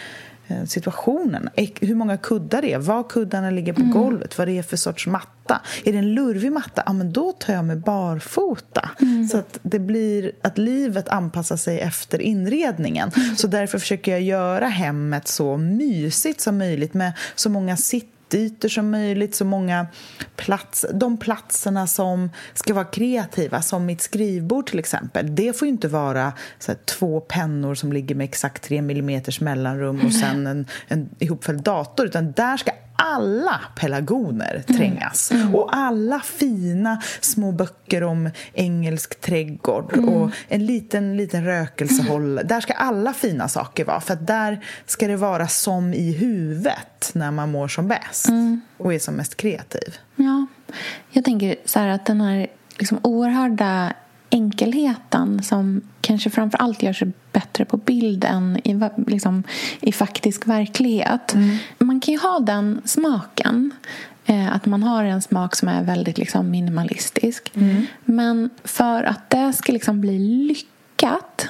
situationen. 0.67 1.49
Hur 1.81 1.95
många 1.95 2.17
kuddar 2.17 2.63
det 2.63 2.73
är, 2.73 2.79
var 2.79 3.03
kuddarna 3.03 3.51
ligger 3.51 3.73
på 3.73 3.81
mm. 3.81 3.93
golvet, 3.93 4.39
vad 4.39 4.49
det 4.49 4.59
är 4.59 4.63
för 4.63 4.77
sorts 4.77 5.07
matta. 5.07 5.61
Är 5.85 5.93
det 5.93 5.99
en 5.99 6.15
lurvig 6.15 6.53
matta, 6.53 6.83
ja, 6.87 6.93
men 6.93 7.13
då 7.13 7.33
tar 7.33 7.53
jag 7.53 7.65
mig 7.65 7.77
barfota. 7.77 8.91
Mm. 9.01 9.29
Så 9.29 9.39
att 9.39 9.59
det 9.63 9.79
blir 9.79 10.33
att 10.43 10.59
livet 10.59 11.09
anpassar 11.09 11.57
sig 11.57 11.81
efter 11.81 12.21
inredningen. 12.21 13.11
Mm. 13.17 13.37
Så 13.37 13.47
därför 13.47 13.79
försöker 13.79 14.13
jag 14.13 14.23
göra 14.23 14.67
hemmet 14.67 15.29
så 15.29 15.57
mysigt 15.57 16.41
som 16.41 16.59
möjligt 16.59 16.95
med 16.95 17.13
så 17.35 17.51
många 17.51 17.77
sitt 17.77 18.16
ytor 18.35 18.69
som 18.69 18.91
möjligt, 18.91 19.35
så 19.35 19.45
många 19.45 19.87
plats, 20.37 20.87
de 20.95 21.17
platserna 21.17 21.87
som 21.87 22.31
ska 22.55 22.75
vara 22.75 22.85
kreativa, 22.85 23.63
som 23.63 23.87
mitt 23.87 24.01
skrivbord 24.01 24.67
till 24.67 24.79
exempel. 24.79 25.35
Det 25.35 25.59
får 25.59 25.69
inte 25.69 25.89
vara 25.89 26.33
så 26.59 26.73
här, 26.73 26.79
två 26.85 27.21
pennor 27.21 27.75
som 27.75 27.93
ligger 27.93 28.15
med 28.15 28.25
exakt 28.25 28.63
tre 28.63 28.83
millimeters 28.83 29.41
mellanrum 29.41 30.01
och 30.07 30.13
sen 30.13 30.47
en, 30.47 30.67
en 30.89 31.09
ihopfälld 31.19 31.63
dator, 31.63 32.07
utan 32.07 32.33
där 32.33 32.57
ska 32.57 32.71
alla 32.97 33.61
pelargoner 33.77 34.65
trängas. 34.67 35.31
Mm. 35.31 35.43
Mm. 35.43 35.55
Och 35.55 35.77
alla 35.77 36.21
fina 36.21 37.03
små 37.21 37.53
böcker 37.53 38.03
om 38.03 38.31
engelsk 38.53 39.21
trädgård 39.21 39.93
mm. 39.97 40.09
och 40.09 40.31
en 40.49 40.67
liten, 40.67 41.17
liten 41.17 41.45
rökelsehåll. 41.45 42.41
Där 42.45 42.61
ska 42.61 42.73
alla 42.73 43.13
fina 43.13 43.49
saker 43.49 43.85
vara, 43.85 44.01
för 44.01 44.17
där 44.17 44.65
ska 44.87 45.07
det 45.07 45.17
vara 45.17 45.49
som 45.49 45.95
i 45.95 46.13
huvudet 46.13 47.11
när 47.15 47.31
man 47.31 47.51
mår 47.51 47.69
som 47.69 47.89
bäst 47.89 48.29
mm. 48.29 48.61
och 48.77 48.95
är 48.95 48.99
som 48.99 49.15
mest 49.15 49.37
kreativ. 49.37 49.97
Ja, 50.17 50.47
jag 51.11 51.25
tänker 51.25 51.57
så 51.65 51.79
här 51.79 51.89
att 51.89 52.07
den 52.07 52.21
här 52.21 52.47
liksom 52.79 52.99
oerhörda 53.03 53.93
enkelheten 54.31 55.43
som 55.43 55.81
kanske 56.01 56.31
framför 56.31 56.59
allt 56.59 56.83
gör 56.83 56.93
sig 56.93 57.13
bättre 57.33 57.65
på 57.65 57.77
bild 57.77 58.25
än 58.25 58.61
i, 58.65 58.81
liksom, 59.07 59.43
i 59.81 59.93
faktisk 59.93 60.47
verklighet. 60.47 61.35
Mm. 61.35 61.57
Man 61.79 62.01
kan 62.01 62.15
ju 62.15 62.21
ha 62.21 62.39
den 62.39 62.81
smaken. 62.85 63.71
Eh, 64.27 64.55
att 64.55 64.67
man 64.67 64.83
har 64.83 65.05
en 65.05 65.23
smak 65.23 65.57
som 65.57 65.69
är 65.69 65.83
väldigt 65.83 66.19
liksom, 66.19 66.51
minimalistisk. 66.51 67.53
Mm. 67.55 67.87
Men 68.05 68.51
för 68.65 69.03
att 69.03 69.31
det 69.31 69.53
ska 69.53 69.73
liksom 69.73 70.01
bli 70.01 70.19
lyckat 70.19 71.49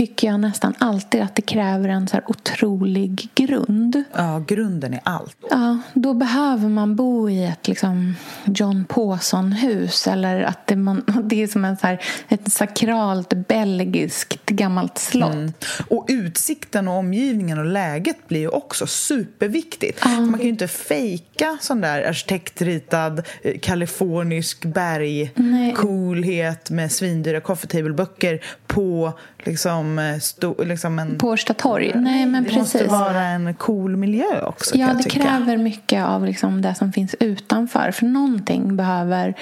tycker 0.00 0.26
jag 0.26 0.40
nästan 0.40 0.74
alltid 0.78 1.22
att 1.22 1.34
det 1.34 1.42
kräver 1.42 1.88
en 1.88 2.08
så 2.08 2.16
här 2.16 2.30
otrolig 2.30 3.28
grund. 3.34 4.04
Ja, 4.12 4.44
grunden 4.46 4.94
är 4.94 5.00
allt. 5.02 5.36
Ja, 5.50 5.78
då 5.94 6.14
behöver 6.14 6.68
man 6.68 6.96
bo 6.96 7.30
i 7.30 7.44
ett 7.44 7.68
liksom 7.68 8.14
John 8.44 8.84
Pawson-hus 8.84 10.06
eller 10.06 10.42
att 10.42 10.66
det, 10.66 10.76
man, 10.76 11.04
det 11.24 11.42
är 11.42 11.46
som 11.46 11.64
en 11.64 11.76
så 11.76 11.86
här, 11.86 12.02
ett 12.28 12.52
sakralt 12.52 13.32
belgiskt 13.48 14.46
gammalt 14.46 14.98
slott. 14.98 15.32
Mm. 15.32 15.52
Och 15.88 16.06
utsikten 16.08 16.88
och 16.88 16.94
omgivningen 16.94 17.58
och 17.58 17.66
läget 17.66 18.28
blir 18.28 18.40
ju 18.40 18.48
också 18.48 18.86
superviktigt. 18.86 20.00
Ja. 20.04 20.10
Man 20.10 20.32
kan 20.32 20.42
ju 20.42 20.48
inte 20.48 20.68
fejka 20.68 21.58
sån 21.60 21.80
där 21.80 22.02
arkitektritad 22.02 23.22
eh, 23.42 23.58
kalifornisk 23.58 24.64
bergcoolhet 24.64 26.70
med 26.70 26.92
svindyra 26.92 27.40
coffee 27.40 27.68
table-böcker 27.68 28.44
på 28.66 29.12
liksom, 29.44 29.89
eh, 29.98 30.18
sto, 30.18 30.62
liksom 30.64 30.98
en... 30.98 31.18
På 31.18 31.28
Årsta 31.28 31.54
torg? 31.54 31.92
Nej, 31.94 32.26
men 32.26 32.44
det 32.44 32.50
precis. 32.50 32.80
måste 32.80 32.84
vara 32.84 33.22
en 33.22 33.54
cool 33.54 33.96
miljö 33.96 34.42
också. 34.42 34.76
Ja, 34.76 34.94
det 34.94 35.10
kräver 35.10 35.56
mycket 35.56 36.04
av 36.04 36.24
liksom 36.24 36.62
det 36.62 36.74
som 36.74 36.92
finns 36.92 37.14
utanför. 37.20 37.90
För 37.90 38.06
någonting 38.06 38.76
behöver 38.76 39.34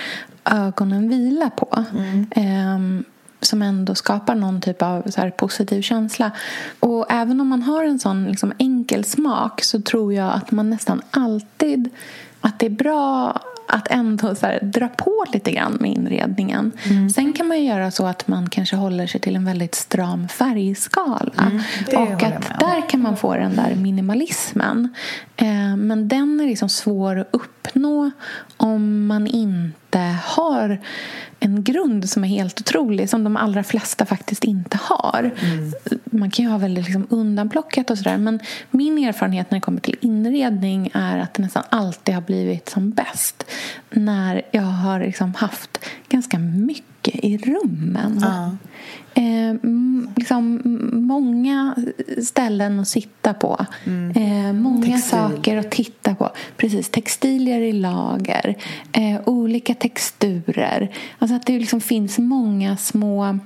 ögonen 0.44 1.08
vila 1.08 1.50
på. 1.50 1.84
Mm. 1.92 2.74
Um, 2.74 3.04
som 3.40 3.62
ändå 3.62 3.94
skapar 3.94 4.34
någon 4.34 4.60
typ 4.60 4.82
av 4.82 5.02
så 5.10 5.30
positiv 5.36 5.82
känsla. 5.82 6.30
Och 6.80 7.06
även 7.10 7.40
om 7.40 7.48
man 7.48 7.62
har 7.62 7.84
en 7.84 7.98
sån 7.98 8.24
liksom 8.24 8.52
enkel 8.58 9.04
smak 9.04 9.62
så 9.62 9.80
tror 9.80 10.14
jag 10.14 10.32
att 10.32 10.50
man 10.50 10.70
nästan 10.70 11.02
alltid 11.10 11.88
att 12.40 12.58
det 12.58 12.66
är 12.66 12.70
bra 12.70 13.40
att 13.68 13.90
ändå 13.90 14.34
så 14.34 14.46
här, 14.46 14.58
dra 14.62 14.88
på 14.88 15.24
lite 15.32 15.52
grann 15.52 15.76
med 15.80 15.90
inredningen. 15.90 16.72
Mm. 16.90 17.10
Sen 17.10 17.32
kan 17.32 17.48
man 17.48 17.64
göra 17.64 17.90
så 17.90 18.06
att 18.06 18.28
man 18.28 18.50
kanske 18.50 18.76
håller 18.76 19.06
sig 19.06 19.20
till 19.20 19.36
en 19.36 19.44
väldigt 19.44 19.74
stram 19.74 20.28
färgskala. 20.28 21.32
Mm, 21.86 22.06
och 22.06 22.22
att 22.22 22.60
där 22.60 22.88
kan 22.88 23.02
man 23.02 23.16
få 23.16 23.34
den 23.34 23.56
där 23.56 23.74
minimalismen. 23.74 24.94
Eh, 25.36 25.76
men 25.76 26.08
den 26.08 26.40
är 26.40 26.46
liksom 26.46 26.68
svår 26.68 27.18
att 27.18 27.28
uppnå 27.30 28.10
om 28.56 29.06
man 29.06 29.26
inte 29.26 29.87
har 30.24 30.78
en 31.40 31.64
grund 31.64 32.08
som 32.08 32.24
är 32.24 32.28
helt 32.28 32.60
otrolig 32.60 33.10
som 33.10 33.24
de 33.24 33.36
allra 33.36 33.64
flesta 33.64 34.06
faktiskt 34.06 34.44
inte 34.44 34.78
har. 34.82 35.30
Mm. 35.40 35.72
Man 36.04 36.30
kan 36.30 36.44
ju 36.44 36.50
ha 36.50 36.58
väldigt 36.58 36.84
liksom 36.84 37.06
undanplockat 37.10 37.90
och 37.90 37.98
sådär 37.98 38.18
men 38.18 38.40
min 38.70 38.98
erfarenhet 38.98 39.50
när 39.50 39.56
det 39.56 39.62
kommer 39.64 39.80
till 39.80 39.96
inredning 40.00 40.90
är 40.94 41.18
att 41.18 41.34
det 41.34 41.42
nästan 41.42 41.62
alltid 41.68 42.14
har 42.14 42.22
blivit 42.22 42.68
som 42.68 42.90
bäst 42.90 43.44
när 43.90 44.42
jag 44.50 44.62
har 44.62 45.00
liksom 45.00 45.34
haft 45.34 45.84
ganska 46.08 46.38
mycket 46.38 46.97
i 47.14 47.38
rummen. 47.38 48.24
Uh. 48.24 48.54
Eh, 49.14 49.54
liksom 50.16 50.60
många 50.92 51.74
ställen 52.22 52.80
att 52.80 52.88
sitta 52.88 53.34
på. 53.34 53.66
Mm. 53.84 54.10
Eh, 54.10 54.52
många 54.52 54.86
Textil. 54.86 55.10
saker 55.10 55.56
att 55.56 55.70
titta 55.70 56.14
på. 56.14 56.30
Precis, 56.56 56.90
textilier 56.90 57.60
i 57.60 57.72
lager. 57.72 58.56
Eh, 58.92 59.20
olika 59.24 59.74
texturer. 59.74 60.94
Alltså 61.18 61.36
att 61.36 61.46
det 61.46 61.58
liksom 61.58 61.80
finns 61.80 62.18
många 62.18 62.76
små 62.76 63.38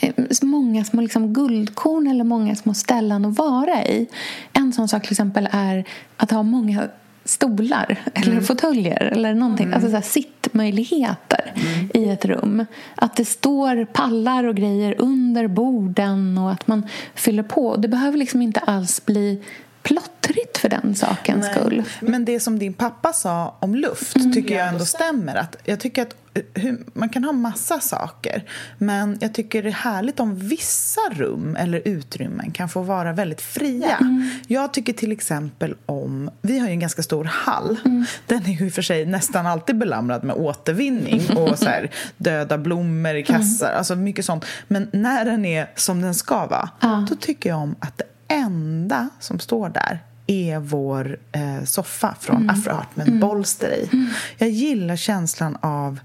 eh, 0.00 0.14
många 0.42 0.84
små 0.84 1.00
liksom 1.00 1.32
guldkorn 1.32 2.06
eller 2.06 2.24
många 2.24 2.56
små 2.56 2.74
ställen 2.74 3.24
att 3.24 3.38
vara 3.38 3.84
i. 3.84 4.06
En 4.52 4.72
sån 4.72 4.88
sak 4.88 5.02
till 5.02 5.12
exempel 5.12 5.48
är 5.52 5.84
att 6.16 6.30
ha 6.30 6.42
många 6.42 6.88
stolar 7.30 7.96
eller 8.14 8.32
mm. 8.32 8.44
fåtöljer 8.44 9.02
eller 9.02 9.34
någonting. 9.34 9.66
Mm. 9.66 9.74
Alltså 9.74 9.90
så 9.90 9.96
här, 9.96 10.02
sittmöjligheter 10.02 11.52
mm. 11.54 11.90
i 11.94 12.08
ett 12.08 12.24
rum. 12.24 12.66
Att 12.94 13.16
det 13.16 13.24
står 13.24 13.84
pallar 13.84 14.44
och 14.44 14.56
grejer 14.56 14.94
under 14.98 15.46
borden 15.46 16.38
och 16.38 16.52
att 16.52 16.66
man 16.66 16.86
fyller 17.14 17.42
på. 17.42 17.76
Det 17.76 17.88
behöver 17.88 18.18
liksom 18.18 18.42
inte 18.42 18.60
alls 18.60 19.06
bli 19.06 19.42
plottrigt 19.82 20.58
för 20.58 20.68
den 20.68 20.94
sakens 20.94 21.44
Nej. 21.44 21.54
skull. 21.54 21.82
Men 22.00 22.24
det 22.24 22.40
som 22.40 22.58
din 22.58 22.74
pappa 22.74 23.12
sa 23.12 23.56
om 23.60 23.74
luft 23.74 24.16
mm. 24.16 24.32
tycker 24.32 24.58
jag 24.58 24.68
ändå 24.68 24.84
stämmer. 24.84 25.36
Att 25.36 25.56
jag 25.64 25.80
tycker 25.80 26.02
att 26.02 26.14
hur, 26.54 26.84
man 26.92 27.08
kan 27.08 27.24
ha 27.24 27.32
massa 27.32 27.80
saker, 27.80 28.44
men 28.78 29.18
jag 29.20 29.34
tycker 29.34 29.62
det 29.62 29.68
är 29.68 29.72
härligt 29.72 30.20
om 30.20 30.36
vissa 30.36 31.00
rum 31.12 31.56
eller 31.56 31.82
utrymmen 31.84 32.50
kan 32.50 32.68
få 32.68 32.82
vara 32.82 33.12
väldigt 33.12 33.40
fria. 33.40 33.96
Mm. 33.96 34.30
Jag 34.46 34.72
tycker 34.72 34.92
till 34.92 35.12
exempel 35.12 35.74
om... 35.86 36.30
Vi 36.42 36.58
har 36.58 36.66
ju 36.66 36.72
en 36.72 36.80
ganska 36.80 37.02
stor 37.02 37.24
hall. 37.24 37.76
Mm. 37.84 38.04
Den 38.26 38.46
är 38.46 38.62
ju 38.62 38.70
för 38.70 38.82
sig 38.82 39.06
nästan 39.06 39.46
alltid 39.46 39.78
belamrad 39.78 40.24
med 40.24 40.36
återvinning 40.36 41.36
och 41.36 41.58
så 41.58 41.64
här, 41.64 41.90
döda 42.16 42.58
blommor 42.58 43.14
i 43.14 43.22
kassar. 43.22 43.66
Mm. 43.66 43.78
Alltså 43.78 43.96
mycket 43.96 44.24
sånt. 44.24 44.44
Men 44.68 44.88
när 44.92 45.24
den 45.24 45.44
är 45.44 45.70
som 45.76 46.00
den 46.00 46.14
ska 46.14 46.46
vara, 46.46 46.70
då 47.08 47.14
tycker 47.14 47.50
jag 47.50 47.58
om 47.58 47.76
att 47.80 47.98
det 47.98 48.04
enda 48.30 49.08
som 49.20 49.38
står 49.38 49.68
där 49.68 49.98
är 50.26 50.58
vår 50.58 51.18
eh, 51.32 51.64
soffa 51.64 52.14
från 52.20 52.36
mm. 52.36 52.50
Afroart 52.50 52.96
med 52.96 53.08
mm. 53.08 53.20
bolster 53.20 53.70
i. 53.70 53.88
Mm. 53.92 54.06
Jag 54.38 54.48
gillar 54.48 54.96
känslan 54.96 55.56
av 55.60 56.00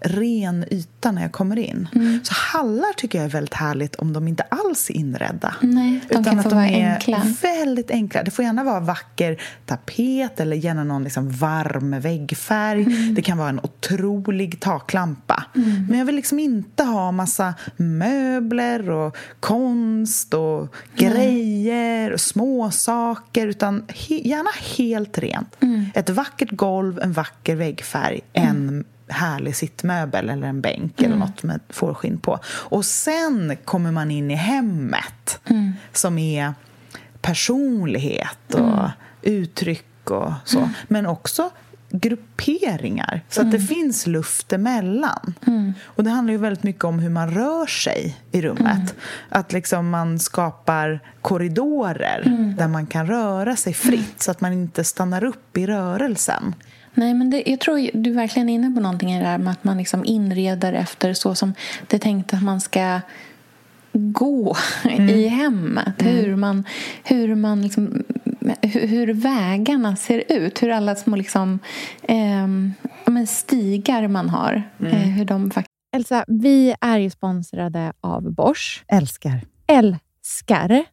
ren 0.00 0.64
yta 0.70 1.10
när 1.10 1.22
jag 1.22 1.32
kommer 1.32 1.56
in. 1.58 1.88
Mm. 1.94 2.20
Så 2.24 2.34
hallar 2.34 2.92
tycker 2.92 3.18
jag 3.18 3.24
är 3.24 3.30
väldigt 3.30 3.54
härligt 3.54 3.94
om 3.94 4.12
de 4.12 4.28
inte 4.28 4.42
alls 4.42 4.90
är 4.90 4.94
inredda. 4.94 5.54
Nej, 5.60 6.00
de 6.08 6.10
utan 6.10 6.24
kan 6.24 6.38
att 6.38 6.42
få 6.42 6.48
de 6.48 6.54
vara 6.54 6.68
är 6.68 6.94
enkla. 6.94 7.22
väldigt 7.42 7.90
enkla. 7.90 8.22
Det 8.22 8.30
får 8.30 8.44
gärna 8.44 8.64
vara 8.64 8.80
vacker 8.80 9.42
tapet 9.66 10.40
eller 10.40 10.56
gärna 10.56 10.84
någon 10.84 11.04
liksom 11.04 11.30
varm 11.30 12.00
väggfärg. 12.00 12.82
Mm. 12.82 13.14
Det 13.14 13.22
kan 13.22 13.38
vara 13.38 13.48
en 13.48 13.60
otrolig 13.60 14.60
taklampa. 14.60 15.44
Mm. 15.56 15.86
Men 15.88 15.98
jag 15.98 16.06
vill 16.06 16.16
liksom 16.16 16.38
inte 16.38 16.84
ha 16.84 17.12
massa 17.12 17.54
möbler 17.76 18.90
och 18.90 19.16
konst 19.40 20.34
och 20.34 20.74
grejer 20.96 22.12
och 22.12 22.20
småsaker 22.20 23.46
utan 23.46 23.84
he 23.88 24.14
gärna 24.14 24.50
helt 24.76 25.18
rent. 25.18 25.56
Mm. 25.62 25.84
Ett 25.94 26.10
vackert 26.10 26.50
golv, 26.50 27.00
en 27.00 27.12
vacker 27.12 27.56
väggfärg, 27.56 28.20
en 28.32 28.84
härlig 29.08 29.56
sittmöbel 29.56 30.30
eller 30.30 30.46
en 30.46 30.60
bänk 30.60 31.00
mm. 31.00 31.12
eller 31.12 31.26
något 31.26 31.42
med 31.42 31.60
fårskinn 31.68 32.18
på. 32.18 32.38
Och 32.46 32.84
sen 32.84 33.56
kommer 33.64 33.92
man 33.92 34.10
in 34.10 34.30
i 34.30 34.34
hemmet 34.34 35.40
mm. 35.44 35.72
som 35.92 36.18
är 36.18 36.54
personlighet 37.20 38.54
och 38.54 38.60
mm. 38.60 38.90
uttryck 39.22 40.10
och 40.10 40.32
så. 40.44 40.58
Mm. 40.58 40.70
Men 40.88 41.06
också 41.06 41.50
grupperingar, 41.90 43.20
så 43.28 43.40
att 43.40 43.50
det 43.50 43.56
mm. 43.56 43.68
finns 43.68 44.06
luft 44.06 44.52
emellan. 44.52 45.34
Mm. 45.46 45.72
Och 45.84 46.04
det 46.04 46.10
handlar 46.10 46.32
ju 46.32 46.38
väldigt 46.38 46.62
mycket 46.62 46.84
om 46.84 46.98
hur 46.98 47.10
man 47.10 47.30
rör 47.30 47.66
sig 47.66 48.16
i 48.32 48.42
rummet. 48.42 48.94
Att 49.28 49.52
liksom 49.52 49.90
man 49.90 50.18
skapar 50.18 51.00
korridorer 51.20 52.22
där 52.58 52.68
man 52.68 52.86
kan 52.86 53.06
röra 53.06 53.56
sig 53.56 53.74
fritt 53.74 54.22
så 54.22 54.30
att 54.30 54.40
man 54.40 54.52
inte 54.52 54.84
stannar 54.84 55.24
upp 55.24 55.56
i 55.56 55.66
rörelsen. 55.66 56.54
Nej, 56.96 57.14
men 57.14 57.30
det, 57.30 57.42
jag 57.46 57.60
tror 57.60 57.90
du 57.94 58.10
är 58.10 58.14
verkligen 58.14 58.48
inne 58.48 58.70
på 58.74 58.80
någonting 58.80 59.12
i 59.12 59.18
det 59.18 59.26
här 59.26 59.38
med 59.38 59.52
att 59.52 59.64
man 59.64 59.78
liksom 59.78 60.04
inreder 60.04 60.72
efter 60.72 61.12
så 61.12 61.34
som 61.34 61.54
det 61.86 61.96
är 61.96 62.00
tänkt 62.00 62.34
att 62.34 62.42
man 62.42 62.60
ska 62.60 63.00
gå 63.92 64.56
mm. 64.84 65.08
i 65.08 65.28
hemmet. 65.28 66.02
Mm. 66.02 66.14
Hur 66.14 66.36
man, 66.36 66.64
hur, 67.04 67.34
man 67.34 67.62
liksom, 67.62 68.04
hur, 68.62 68.86
hur, 68.86 69.14
vägarna 69.14 69.96
ser 69.96 70.24
ut. 70.28 70.62
Hur 70.62 70.70
alla 70.70 70.94
små 70.94 71.16
liksom, 71.16 71.58
eh, 72.02 72.46
stigar 73.26 74.08
man 74.08 74.28
har. 74.28 74.62
Mm. 74.80 74.92
Eh, 74.92 74.98
hur 74.98 75.24
de 75.24 75.50
faktiskt... 75.50 75.72
Elsa, 75.96 76.24
vi 76.28 76.74
är 76.80 76.98
ju 76.98 77.10
sponsrade 77.10 77.92
av 78.00 78.32
Bosch. 78.32 78.84
Älskar. 78.88 79.40
Älskar 79.66 80.84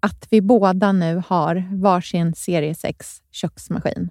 att 0.00 0.26
vi 0.30 0.40
båda 0.40 0.92
nu 0.92 1.22
har 1.26 1.68
varsin 1.72 2.34
serie 2.34 2.74
6 2.74 3.22
köksmaskin. 3.30 4.10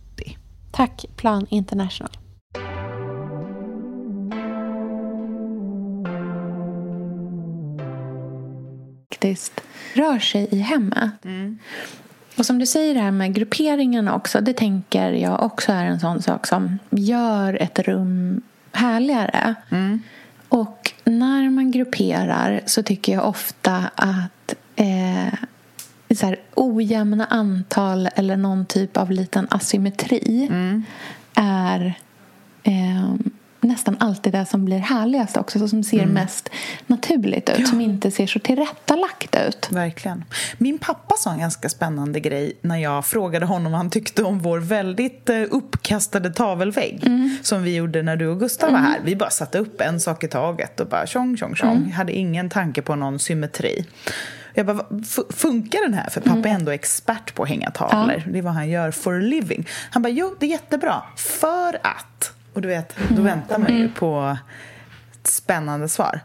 Tack 0.71 1.05
Plan 1.15 1.47
International. 1.49 2.21
faktiskt 9.21 9.61
rör 9.93 10.19
sig 10.19 10.47
i 10.51 10.59
hemmet. 10.59 11.11
Och 12.37 12.45
som 12.45 12.59
du 12.59 12.65
säger 12.65 12.93
det 12.93 12.99
här 12.99 13.11
med 13.11 13.33
grupperingarna 13.33 14.15
också, 14.15 14.41
det 14.41 14.53
tänker 14.53 15.11
jag 15.11 15.43
också 15.43 15.71
är 15.71 15.85
en 15.85 15.99
sån 15.99 16.21
sak 16.21 16.47
som 16.47 16.79
gör 16.89 17.61
ett 17.61 17.79
rum 17.79 18.41
härligare. 18.71 19.55
Och 20.49 20.91
när 21.03 21.49
man 21.49 21.71
grupperar 21.71 22.61
så 22.65 22.83
tycker 22.83 23.13
jag 23.13 23.27
ofta 23.27 23.91
att 23.95 24.55
eh, 24.75 25.33
så 26.15 26.25
här, 26.25 26.39
ojämna 26.55 27.25
antal 27.25 28.09
eller 28.15 28.37
någon 28.37 28.65
typ 28.65 28.97
av 28.97 29.11
liten 29.11 29.47
asymmetri 29.49 30.49
är 31.35 31.93
eh, 32.63 33.13
nästan 33.61 33.97
alltid 33.99 34.33
det 34.33 34.45
som 34.45 34.65
blir 34.65 34.79
härligast 34.79 35.37
också. 35.37 35.59
Så 35.59 35.67
som 35.67 35.83
ser 35.83 36.05
mest 36.05 36.49
naturligt 36.87 37.49
ut, 37.49 37.67
som 37.67 37.81
inte 37.81 38.11
ser 38.11 38.27
så 38.27 38.39
tillrättalagt 38.39 39.35
ut. 39.47 39.67
Verkligen. 39.71 40.23
Min 40.57 40.79
pappa 40.79 41.15
sa 41.17 41.31
en 41.31 41.39
ganska 41.39 41.69
spännande 41.69 42.19
grej 42.19 42.53
när 42.61 42.77
jag 42.77 43.05
frågade 43.05 43.45
honom 43.45 43.71
vad 43.71 43.79
han 43.79 43.89
tyckte 43.89 44.23
om 44.23 44.39
vår 44.39 44.59
väldigt 44.59 45.29
eh, 45.29 45.43
uppkastade 45.51 46.29
tavelvägg 46.29 47.03
som 47.41 47.63
vi 47.63 47.75
gjorde 47.75 48.01
när 48.01 48.15
du 48.15 48.27
och 48.27 48.39
Gustav 48.39 48.71
var 48.71 48.79
här. 48.79 48.99
Vi 49.03 49.15
bara 49.15 49.29
satte 49.29 49.57
upp 49.57 49.81
en 49.81 49.99
sak 49.99 50.23
i 50.23 50.27
taget 50.27 50.79
och 50.79 50.87
bara 50.87 51.07
tjong, 51.07 51.37
tjong, 51.37 51.55
tjong. 51.55 51.91
Hade 51.91 52.13
ingen 52.13 52.49
tanke 52.49 52.81
på 52.81 52.95
någon 52.95 53.19
symmetri. 53.19 53.85
Jag 54.53 54.65
bara, 54.65 54.85
"F- 55.01 55.19
funkar 55.35 55.79
den 55.81 55.93
här? 55.93 56.09
För 56.09 56.21
pappa 56.21 56.49
är 56.49 56.53
ändå 56.53 56.71
expert 56.71 57.35
på 57.35 57.43
att 57.43 57.49
hänga 57.49 57.71
tavlor. 57.71 58.23
Det 58.27 58.37
är 58.39 58.43
vad 58.43 58.53
han 58.53 58.69
gör 58.69 58.91
for 58.91 59.15
a 59.15 59.19
living. 59.19 59.67
Han 59.91 60.01
bara, 60.03 60.09
jo, 60.09 60.35
det 60.39 60.45
är 60.45 60.49
jättebra. 60.49 61.03
För 61.17 61.79
att... 61.83 62.33
Och 62.53 62.61
du 62.61 62.67
vet, 62.67 62.95
då 63.09 63.21
väntar 63.21 63.57
man 63.59 63.77
ju 63.77 63.89
på 63.89 64.37
ett 65.13 65.27
spännande 65.27 65.89
svar. 65.89 66.19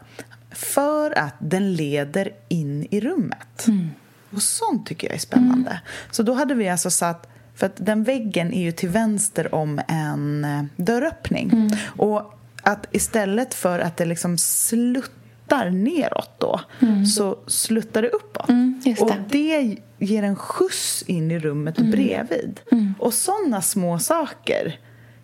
För 0.51 1.17
att 1.17 1.33
den 1.39 1.73
leder 1.73 2.29
in 2.47 2.87
i 2.91 2.99
rummet. 3.01 3.65
Och 4.31 4.41
sånt 4.41 4.85
tycker 4.87 5.07
jag 5.07 5.15
är 5.15 5.19
spännande. 5.19 5.81
Så 6.11 6.23
då 6.23 6.33
hade 6.33 6.53
vi 6.53 6.69
alltså 6.69 6.91
satt... 6.91 7.29
För 7.55 7.65
att 7.65 7.75
den 7.85 8.03
väggen 8.03 8.53
är 8.53 8.61
ju 8.61 8.71
till 8.71 8.89
vänster 8.89 9.55
om 9.55 9.81
en 9.87 10.45
eh, 10.45 10.63
dörröppning. 10.75 11.71
Och 11.97 12.39
att 12.61 12.85
istället 12.91 13.53
för 13.53 13.79
att 13.79 13.97
det 13.97 14.05
liksom 14.05 14.37
sluttar 15.47 15.69
neråt 15.69 16.31
då, 16.37 16.61
så 17.05 17.37
sluttar 17.47 18.01
det 18.01 18.09
uppåt. 18.09 18.49
Mm, 18.49 18.81
just 18.85 19.01
Och 19.01 19.11
det. 19.11 19.23
det 19.29 19.77
ger 19.97 20.23
en 20.23 20.35
skjuts 20.35 21.03
in 21.07 21.31
i 21.31 21.39
rummet 21.39 21.77
bredvid. 21.77 22.59
Och 22.99 23.13
såna 23.13 23.61
små 23.61 23.99
saker 23.99 24.79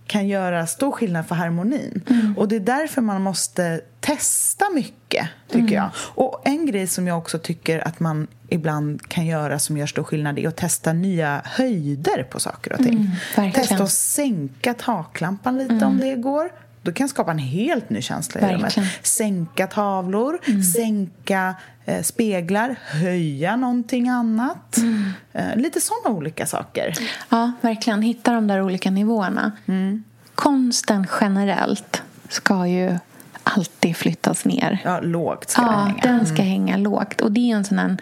kan 0.08 0.28
göra 0.28 0.68
stor 0.68 0.92
skillnad 0.92 1.28
för 1.28 1.36
harmonin. 1.36 2.02
Mm. 2.10 2.38
Och 2.38 2.48
det 2.48 2.56
är 2.56 2.60
därför 2.60 3.02
man 3.02 3.22
måste 3.22 3.82
testa 4.00 4.66
mycket, 4.76 5.28
tycker 5.48 5.60
mm. 5.60 5.74
jag. 5.74 5.90
Och 5.96 6.42
en 6.46 6.66
grej 6.66 6.88
som 6.88 7.08
jag 7.08 7.18
också 7.18 7.40
tycker 7.40 7.88
att 7.88 8.00
man 8.00 8.28
ibland 8.50 9.02
kan 9.10 9.26
göra 9.26 9.60
som 9.60 9.78
gör 9.78 9.88
stor 9.88 10.04
skillnad 10.04 10.40
är 10.40 10.48
att 10.48 10.56
testa 10.56 10.94
nya 10.94 11.42
höjder 11.46 12.24
på 12.24 12.40
saker 12.40 12.74
och 12.74 12.80
ting. 12.80 13.10
Mm, 13.36 13.52
testa 13.52 13.84
att 13.84 13.92
sänka 13.92 14.74
taklampan 14.74 15.58
lite 15.58 15.74
om 15.74 15.82
mm. 15.82 15.98
det 15.98 16.16
går. 16.16 16.50
Då 16.84 16.92
kan 16.92 17.10
skapa 17.10 17.32
en 17.32 17.38
helt 17.40 17.90
ny 17.90 18.02
känsla 18.02 18.42
i 18.42 18.54
rummet. 18.54 18.76
Sänka 19.04 19.68
tavlor, 19.68 20.40
mm. 20.48 20.64
sänka 20.64 21.56
eh, 21.86 22.02
speglar, 22.02 22.76
höja 22.86 23.56
någonting 23.56 24.10
annat. 24.10 24.78
Mm. 24.78 25.12
Eh, 25.34 25.56
lite 25.56 25.82
såna 25.82 26.16
olika 26.16 26.46
saker. 26.46 26.94
Ja, 27.30 27.52
verkligen. 27.62 28.02
Hitta 28.02 28.34
de 28.34 28.48
där 28.48 28.62
olika 28.62 28.92
nivåerna. 28.92 29.52
Mm. 29.66 30.04
Konsten 30.36 31.08
generellt 31.22 32.04
ska 32.30 32.68
ju 32.68 32.98
alltid 33.44 33.98
flyttas 33.98 34.46
ner. 34.46 34.80
Ja, 34.84 35.00
lågt 35.00 35.50
ska 35.50 35.62
ja, 35.62 35.68
den 35.68 35.88
hänga. 35.88 36.02
den 36.02 36.26
ska 36.26 36.36
mm. 36.36 36.48
hänga 36.48 36.78
lågt. 36.78 37.22
Och 37.22 37.32
det 37.32 37.52
är 37.52 37.56
en 37.56 37.66
sån 37.66 37.98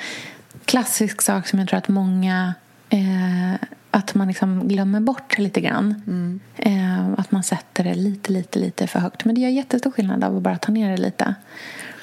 klassisk 0.65 1.21
sak 1.21 1.47
som 1.47 1.59
jag 1.59 1.67
tror 1.67 1.77
att 1.77 1.87
många 1.87 2.53
eh, 2.89 3.53
att 3.91 4.15
man 4.15 4.27
liksom 4.27 4.67
glömmer 4.67 4.99
bort 4.99 5.37
lite 5.37 5.61
grann. 5.61 6.01
Mm. 6.07 6.39
Eh, 6.57 7.19
att 7.19 7.31
man 7.31 7.43
sätter 7.43 7.83
det 7.83 7.93
lite, 7.93 8.31
lite, 8.31 8.59
lite 8.59 8.87
för 8.87 8.99
högt. 8.99 9.25
Men 9.25 9.35
det 9.35 9.41
gör 9.41 9.49
jättestor 9.49 9.91
skillnad 9.91 10.23
av 10.23 10.37
att 10.37 10.43
bara 10.43 10.57
ta 10.57 10.71
ner 10.71 10.91
det 10.91 10.97
lite. 10.97 11.35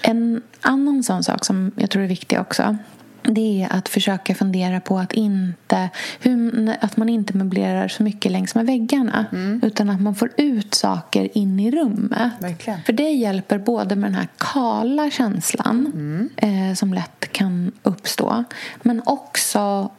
En 0.02 0.42
annan 0.60 1.02
sån 1.02 1.24
sak 1.24 1.44
som 1.44 1.72
jag 1.76 1.90
tror 1.90 2.02
är 2.02 2.08
viktig 2.08 2.40
också 2.40 2.76
det 3.22 3.62
är 3.62 3.72
att 3.72 3.88
försöka 3.88 4.34
fundera 4.34 4.80
på 4.80 4.98
att, 4.98 5.12
inte, 5.12 5.90
hur, 6.20 6.76
att 6.80 6.96
man 6.96 7.08
inte 7.08 7.36
möblerar 7.36 7.88
så 7.88 8.02
mycket 8.02 8.32
längs 8.32 8.54
med 8.54 8.66
väggarna 8.66 9.26
mm. 9.32 9.60
utan 9.64 9.90
att 9.90 10.00
man 10.00 10.14
får 10.14 10.30
ut 10.36 10.74
saker 10.74 11.38
in 11.38 11.60
i 11.60 11.70
rummet. 11.70 12.32
Verkligen. 12.40 12.82
För 12.82 12.92
det 12.92 13.10
hjälper 13.10 13.58
både 13.58 13.96
med 13.96 14.10
den 14.10 14.14
här 14.14 14.28
kala 14.36 15.10
känslan 15.10 15.92
mm. 15.94 16.28
eh, 16.36 16.74
som 16.74 16.94
lätt 16.94 17.32
kan 17.32 17.72
uppstå 17.82 18.44
men 18.82 19.02
också, 19.04 19.90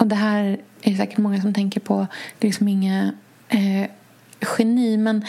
och 0.00 0.06
det 0.06 0.14
här 0.16 0.44
är 0.82 0.90
det 0.90 0.96
säkert 0.96 1.18
många 1.18 1.40
som 1.40 1.54
tänker 1.54 1.80
på, 1.80 2.06
det 2.38 2.46
är 2.46 2.48
liksom 2.48 2.68
inga 2.68 3.12
eh, 3.48 3.90
geni 4.58 4.96
men 4.96 5.24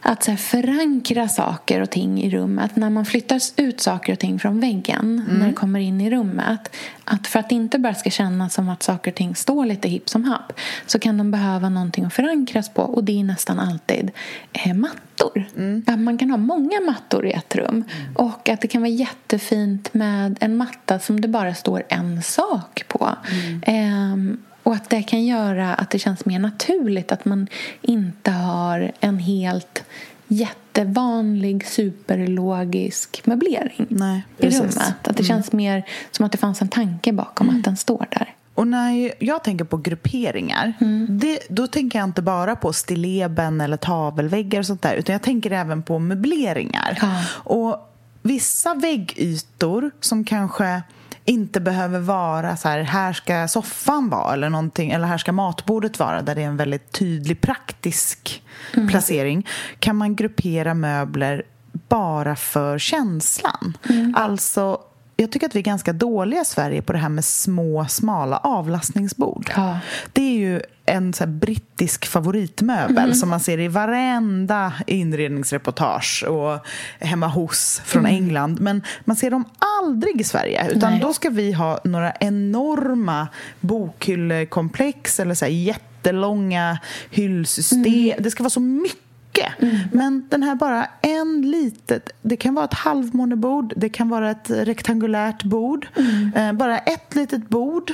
att 0.00 0.24
så 0.24 0.36
förankra 0.36 1.28
saker 1.28 1.80
och 1.80 1.90
ting 1.90 2.22
i 2.22 2.30
rummet. 2.30 2.76
När 2.76 2.90
man 2.90 3.06
flyttar 3.06 3.40
ut 3.56 3.80
saker 3.80 4.12
och 4.12 4.18
ting 4.18 4.38
från 4.38 4.60
väggen 4.60 5.24
mm. 5.28 5.38
när 5.38 5.46
det 5.46 5.52
kommer 5.52 5.80
in 5.80 6.00
i 6.00 6.10
rummet. 6.10 6.76
Att 7.04 7.26
för 7.26 7.38
att 7.38 7.48
det 7.48 7.54
inte 7.54 7.78
bara 7.78 7.94
ska 7.94 8.10
kännas 8.10 8.54
som 8.54 8.68
att 8.68 8.82
saker 8.82 9.10
och 9.10 9.14
ting 9.14 9.34
står 9.34 9.66
lite 9.66 9.88
hipp 9.88 10.08
som 10.08 10.24
happ 10.24 10.52
så 10.86 10.98
kan 10.98 11.18
de 11.18 11.30
behöva 11.30 11.68
någonting 11.68 12.04
att 12.04 12.14
förankras 12.14 12.68
på 12.68 12.82
och 12.82 13.04
det 13.04 13.20
är 13.20 13.24
nästan 13.24 13.58
alltid 13.58 14.10
eh, 14.52 14.74
mattor. 14.74 15.44
Mm. 15.56 15.84
Att 15.86 15.98
man 15.98 16.18
kan 16.18 16.30
ha 16.30 16.36
många 16.36 16.80
mattor 16.80 17.26
i 17.26 17.32
ett 17.32 17.56
rum 17.56 17.68
mm. 17.68 18.16
och 18.16 18.48
att 18.48 18.60
det 18.60 18.68
kan 18.68 18.82
vara 18.82 18.90
jättefint 18.90 19.94
med 19.94 20.38
en 20.40 20.56
matta 20.56 20.98
som 20.98 21.20
det 21.20 21.28
bara 21.28 21.54
står 21.54 21.82
en 21.88 22.22
sak 22.22 22.84
på. 22.88 23.16
Eh, 23.62 24.16
och 24.66 24.74
att 24.74 24.90
det 24.90 25.02
kan 25.02 25.24
göra 25.24 25.74
att 25.74 25.90
det 25.90 25.98
känns 25.98 26.24
mer 26.24 26.38
naturligt 26.38 27.12
att 27.12 27.24
man 27.24 27.48
inte 27.82 28.30
har 28.30 28.92
en 29.00 29.18
helt 29.18 29.84
jättevanlig 30.28 31.66
superlogisk 31.66 33.22
möblering 33.24 33.86
Nej, 33.88 34.22
i 34.38 34.50
rummet. 34.50 34.78
Att 34.78 35.04
det 35.04 35.10
mm. 35.10 35.24
känns 35.24 35.52
mer 35.52 35.86
som 36.10 36.26
att 36.26 36.32
det 36.32 36.38
fanns 36.38 36.62
en 36.62 36.68
tanke 36.68 37.12
bakom 37.12 37.48
mm. 37.48 37.58
att 37.58 37.64
den 37.64 37.76
står 37.76 38.06
där. 38.10 38.34
Och 38.54 38.66
när 38.66 39.12
jag 39.24 39.44
tänker 39.44 39.64
på 39.64 39.76
grupperingar, 39.76 40.72
mm. 40.80 41.06
det, 41.10 41.38
då 41.48 41.66
tänker 41.66 41.98
jag 41.98 42.08
inte 42.08 42.22
bara 42.22 42.56
på 42.56 42.72
stilleben 42.72 43.60
eller 43.60 43.76
tavelväggar 43.76 44.58
och 44.58 44.66
sånt 44.66 44.82
där, 44.82 44.94
utan 44.94 45.12
jag 45.12 45.22
tänker 45.22 45.50
även 45.50 45.82
på 45.82 45.98
möbleringar. 45.98 46.98
Ja. 47.00 47.24
Och 47.28 47.92
vissa 48.22 48.74
väggytor 48.74 49.90
som 50.00 50.24
kanske 50.24 50.82
inte 51.26 51.60
behöver 51.60 52.00
vara 52.00 52.56
så 52.56 52.68
här, 52.68 52.82
här 52.82 53.12
ska 53.12 53.48
soffan 53.48 54.08
vara 54.08 54.32
eller 54.32 54.50
någonting, 54.50 54.90
eller 54.90 55.06
här 55.06 55.18
ska 55.18 55.32
matbordet 55.32 55.98
vara, 55.98 56.22
där 56.22 56.34
det 56.34 56.42
är 56.42 56.46
en 56.46 56.56
väldigt 56.56 56.92
tydlig 56.92 57.40
praktisk 57.40 58.42
mm. 58.74 58.88
placering, 58.88 59.46
kan 59.78 59.96
man 59.96 60.16
gruppera 60.16 60.74
möbler 60.74 61.42
bara 61.88 62.36
för 62.36 62.78
känslan. 62.78 63.78
Mm. 63.88 64.14
Alltså 64.16 64.80
jag 65.16 65.30
tycker 65.30 65.46
att 65.46 65.54
vi 65.54 65.58
är 65.58 65.64
ganska 65.64 65.92
dåliga 65.92 66.40
i 66.40 66.44
Sverige 66.44 66.82
på 66.82 66.92
det 66.92 66.98
här 66.98 67.08
med 67.08 67.24
små, 67.24 67.86
smala 67.88 68.36
avlastningsbord. 68.36 69.52
Ja. 69.56 69.78
Det 70.12 70.22
är 70.22 70.38
ju 70.38 70.60
en 70.86 71.12
så 71.12 71.26
brittisk 71.26 72.06
favoritmöbel 72.06 72.98
mm. 72.98 73.14
som 73.14 73.28
man 73.28 73.40
ser 73.40 73.60
i 73.60 73.68
varenda 73.68 74.72
inredningsreportage 74.86 76.24
och 76.28 76.66
hemma 77.00 77.26
hos 77.26 77.80
från 77.84 78.06
mm. 78.06 78.14
England. 78.14 78.60
Men 78.60 78.82
man 79.04 79.16
ser 79.16 79.30
dem 79.30 79.44
aldrig 79.80 80.20
i 80.20 80.24
Sverige. 80.24 80.70
Utan 80.70 80.90
Nej. 80.90 81.00
då 81.00 81.12
ska 81.12 81.30
vi 81.30 81.52
ha 81.52 81.80
några 81.84 82.12
enorma 82.12 83.28
bokhyllekomplex 83.60 85.20
eller 85.20 85.34
så 85.34 85.46
jättelånga 85.46 86.78
hyllsystem. 87.10 87.84
Mm. 87.84 88.16
Det 88.18 88.30
ska 88.30 88.42
vara 88.42 88.50
så 88.50 88.60
mycket 88.60 89.05
mycket. 89.36 89.62
Mm. 89.62 89.76
Men 89.92 90.26
den 90.28 90.42
här 90.42 90.54
bara 90.54 90.86
en 91.00 91.42
litet, 91.42 92.10
det 92.22 92.36
kan 92.36 92.54
vara 92.54 92.64
ett 92.64 92.74
halvmånebord, 92.74 93.72
det 93.76 93.88
kan 93.88 94.08
vara 94.08 94.30
ett 94.30 94.50
rektangulärt 94.50 95.42
bord. 95.44 95.88
Mm. 95.96 96.32
Eh, 96.34 96.52
bara 96.52 96.78
ett 96.78 97.14
litet 97.14 97.48
bord 97.48 97.92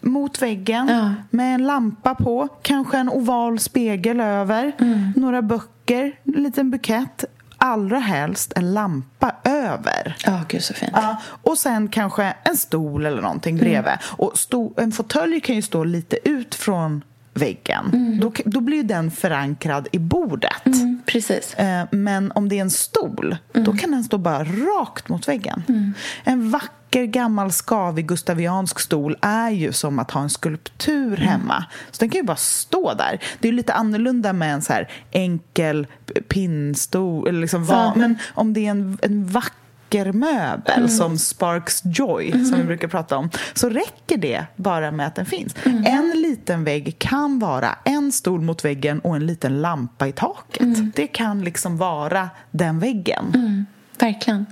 mot 0.00 0.42
väggen 0.42 0.88
ja. 0.88 1.14
med 1.30 1.54
en 1.54 1.66
lampa 1.66 2.14
på, 2.14 2.48
kanske 2.62 2.98
en 2.98 3.08
oval 3.08 3.58
spegel 3.58 4.20
över, 4.20 4.72
mm. 4.78 5.12
några 5.16 5.42
böcker, 5.42 6.12
en 6.24 6.42
liten 6.42 6.70
bukett. 6.70 7.24
Allra 7.60 7.98
helst 7.98 8.52
en 8.56 8.74
lampa 8.74 9.32
över. 9.44 10.16
Ja, 10.24 10.40
gud 10.48 10.62
så 10.62 10.74
fint. 10.74 10.92
Ja, 10.94 11.16
och 11.42 11.58
sen 11.58 11.88
kanske 11.88 12.34
en 12.42 12.56
stol 12.56 13.06
eller 13.06 13.22
någonting 13.22 13.56
bredvid. 13.56 13.92
Mm. 13.92 13.98
Och 14.02 14.82
en 14.82 14.92
fåtölj 14.92 15.40
kan 15.40 15.56
ju 15.56 15.62
stå 15.62 15.84
lite 15.84 16.28
ut 16.28 16.54
från 16.54 17.02
väggen. 17.38 17.90
Mm. 17.92 18.20
Då, 18.20 18.32
då 18.44 18.60
blir 18.60 18.82
den 18.82 19.10
förankrad 19.10 19.88
i 19.92 19.98
bordet. 19.98 20.66
Mm, 20.66 21.02
precis. 21.06 21.54
Eh, 21.54 21.86
men 21.90 22.32
om 22.32 22.48
det 22.48 22.56
är 22.56 22.60
en 22.60 22.70
stol, 22.70 23.36
mm. 23.54 23.64
då 23.64 23.72
kan 23.72 23.90
den 23.90 24.04
stå 24.04 24.18
bara 24.18 24.44
rakt 24.44 25.08
mot 25.08 25.28
väggen. 25.28 25.62
Mm. 25.68 25.94
En 26.24 26.50
vacker 26.50 27.04
gammal 27.04 27.52
skavig 27.52 28.06
gustaviansk 28.06 28.80
stol 28.80 29.16
är 29.20 29.50
ju 29.50 29.72
som 29.72 29.98
att 29.98 30.10
ha 30.10 30.22
en 30.22 30.30
skulptur 30.30 31.14
mm. 31.14 31.28
hemma. 31.28 31.64
Så 31.90 31.96
den 32.00 32.10
kan 32.10 32.20
ju 32.20 32.26
bara 32.26 32.36
stå 32.36 32.94
där. 32.94 33.20
Det 33.38 33.48
är 33.48 33.52
lite 33.52 33.72
annorlunda 33.72 34.32
med 34.32 34.54
en 34.54 34.62
så 34.62 34.72
här 34.72 34.88
enkel 35.10 35.86
pinnstol. 36.28 37.40
Liksom, 37.40 37.92
men 37.96 38.18
om 38.34 38.52
det 38.52 38.66
är 38.66 38.70
en, 38.70 38.98
en 39.02 39.26
vacker 39.26 39.67
vacker 39.88 40.12
möbel 40.12 40.78
mm. 40.78 40.88
som 40.88 41.18
Sparks 41.18 41.82
Joy, 41.84 42.30
mm. 42.30 42.44
som 42.44 42.58
vi 42.58 42.64
brukar 42.64 42.88
prata 42.88 43.16
om, 43.16 43.30
så 43.54 43.68
räcker 43.68 44.16
det 44.16 44.44
bara 44.56 44.90
med 44.90 45.06
att 45.06 45.14
den 45.14 45.26
finns. 45.26 45.54
Mm. 45.64 45.84
En 45.86 46.22
liten 46.22 46.64
vägg 46.64 46.98
kan 46.98 47.38
vara 47.38 47.78
en 47.84 48.12
stol 48.12 48.40
mot 48.40 48.64
väggen 48.64 49.00
och 49.00 49.16
en 49.16 49.26
liten 49.26 49.60
lampa 49.60 50.08
i 50.08 50.12
taket. 50.12 50.60
Mm. 50.60 50.92
Det 50.96 51.06
kan 51.06 51.44
liksom 51.44 51.76
vara 51.76 52.30
den 52.50 52.78
väggen. 52.78 53.24
Mm. 53.34 53.66
Verkligen. 53.98 54.46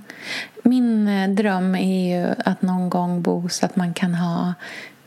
Min 0.63 1.07
eh, 1.07 1.29
dröm 1.29 1.75
är 1.75 2.17
ju 2.17 2.35
att 2.45 2.61
någon 2.61 2.89
gång 2.89 3.21
bo 3.21 3.49
så 3.49 3.65
att 3.65 3.75
man 3.75 3.93
kan 3.93 4.15
ha 4.15 4.53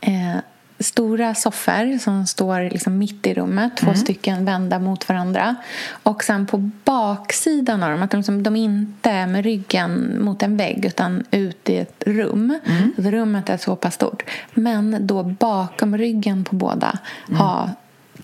eh, 0.01 0.37
stora 0.83 1.35
soffor 1.35 1.97
som 1.97 2.27
står 2.27 2.61
liksom 2.61 2.97
mitt 2.97 3.27
i 3.27 3.33
rummet, 3.33 3.77
två 3.77 3.87
mm. 3.87 3.97
stycken 3.97 4.45
vända 4.45 4.79
mot 4.79 5.09
varandra. 5.09 5.55
Och 6.03 6.23
sen 6.23 6.47
på 6.47 6.57
baksidan 6.83 7.83
av 7.83 7.91
dem, 7.91 8.03
att 8.03 8.11
de, 8.11 8.17
liksom, 8.17 8.43
de 8.43 8.55
inte 8.55 9.09
är 9.09 9.27
med 9.27 9.43
ryggen 9.43 10.17
mot 10.23 10.43
en 10.43 10.57
vägg 10.57 10.85
utan 10.85 11.23
ut 11.31 11.69
i 11.69 11.77
ett 11.77 12.03
rum. 12.05 12.59
Mm. 12.65 12.93
Rummet 12.97 13.49
är 13.49 13.57
så 13.57 13.75
pass 13.75 13.93
stort. 13.93 14.23
Men 14.53 15.07
då 15.07 15.23
bakom 15.23 15.97
ryggen 15.97 16.43
på 16.43 16.55
båda 16.55 16.99
mm. 17.27 17.39
ha 17.41 17.69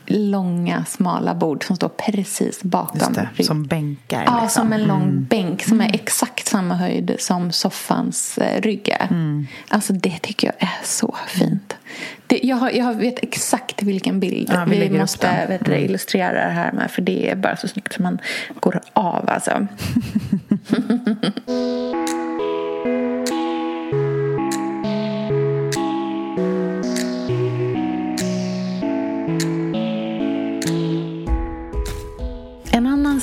långa, 0.08 0.86
smala 0.86 1.36
bord 1.36 1.64
som 1.66 1.76
står 1.76 1.90
precis 1.90 2.64
bakom. 2.64 3.14
Det, 3.38 3.44
som 3.44 3.64
bänkar. 3.64 4.24
Ja, 4.26 4.42
liksom. 4.42 4.64
som 4.64 4.74
en 4.74 4.84
lång 4.84 5.04
mm. 5.04 5.26
bänk 5.26 5.64
som 5.64 5.82
är 5.82 5.86
mm. 5.86 5.96
exakt 5.96 6.48
samma 6.48 6.76
höjd 6.76 7.16
som 7.20 7.52
soffans 7.52 8.38
eh, 8.38 8.62
rygg 8.62 8.96
mm. 9.10 9.48
Alltså 9.70 9.94
det 9.94 10.18
tycker 10.22 10.48
jag 10.48 10.70
är 10.70 10.86
så 10.86 11.16
fint. 11.28 11.76
Det, 12.28 12.40
jag, 12.44 12.56
har, 12.56 12.70
jag 12.70 12.94
vet 12.94 13.24
exakt 13.24 13.84
vilken 13.84 14.20
bild 14.20 14.50
ja, 14.54 14.66
vi, 14.70 14.88
vi 14.88 15.00
måste 15.00 15.46
vet 15.50 15.66
du, 15.66 15.72
mm. 15.72 15.86
illustrera 15.86 16.48
det 16.48 16.54
här 16.54 16.72
med 16.72 16.92
för 16.92 17.02
det 17.02 17.30
är 17.30 17.36
bara 17.36 17.58
så 17.58 17.68
snyggt 17.68 17.94
som 17.94 18.04
man 18.04 18.20
går 18.60 18.82
av 18.94 19.30
alltså. 19.30 19.68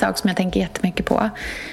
sak 0.04 0.18
som 0.18 0.28
jag 0.28 0.36
tänker 0.36 0.60
jättemycket 0.60 1.06
på 1.06 1.30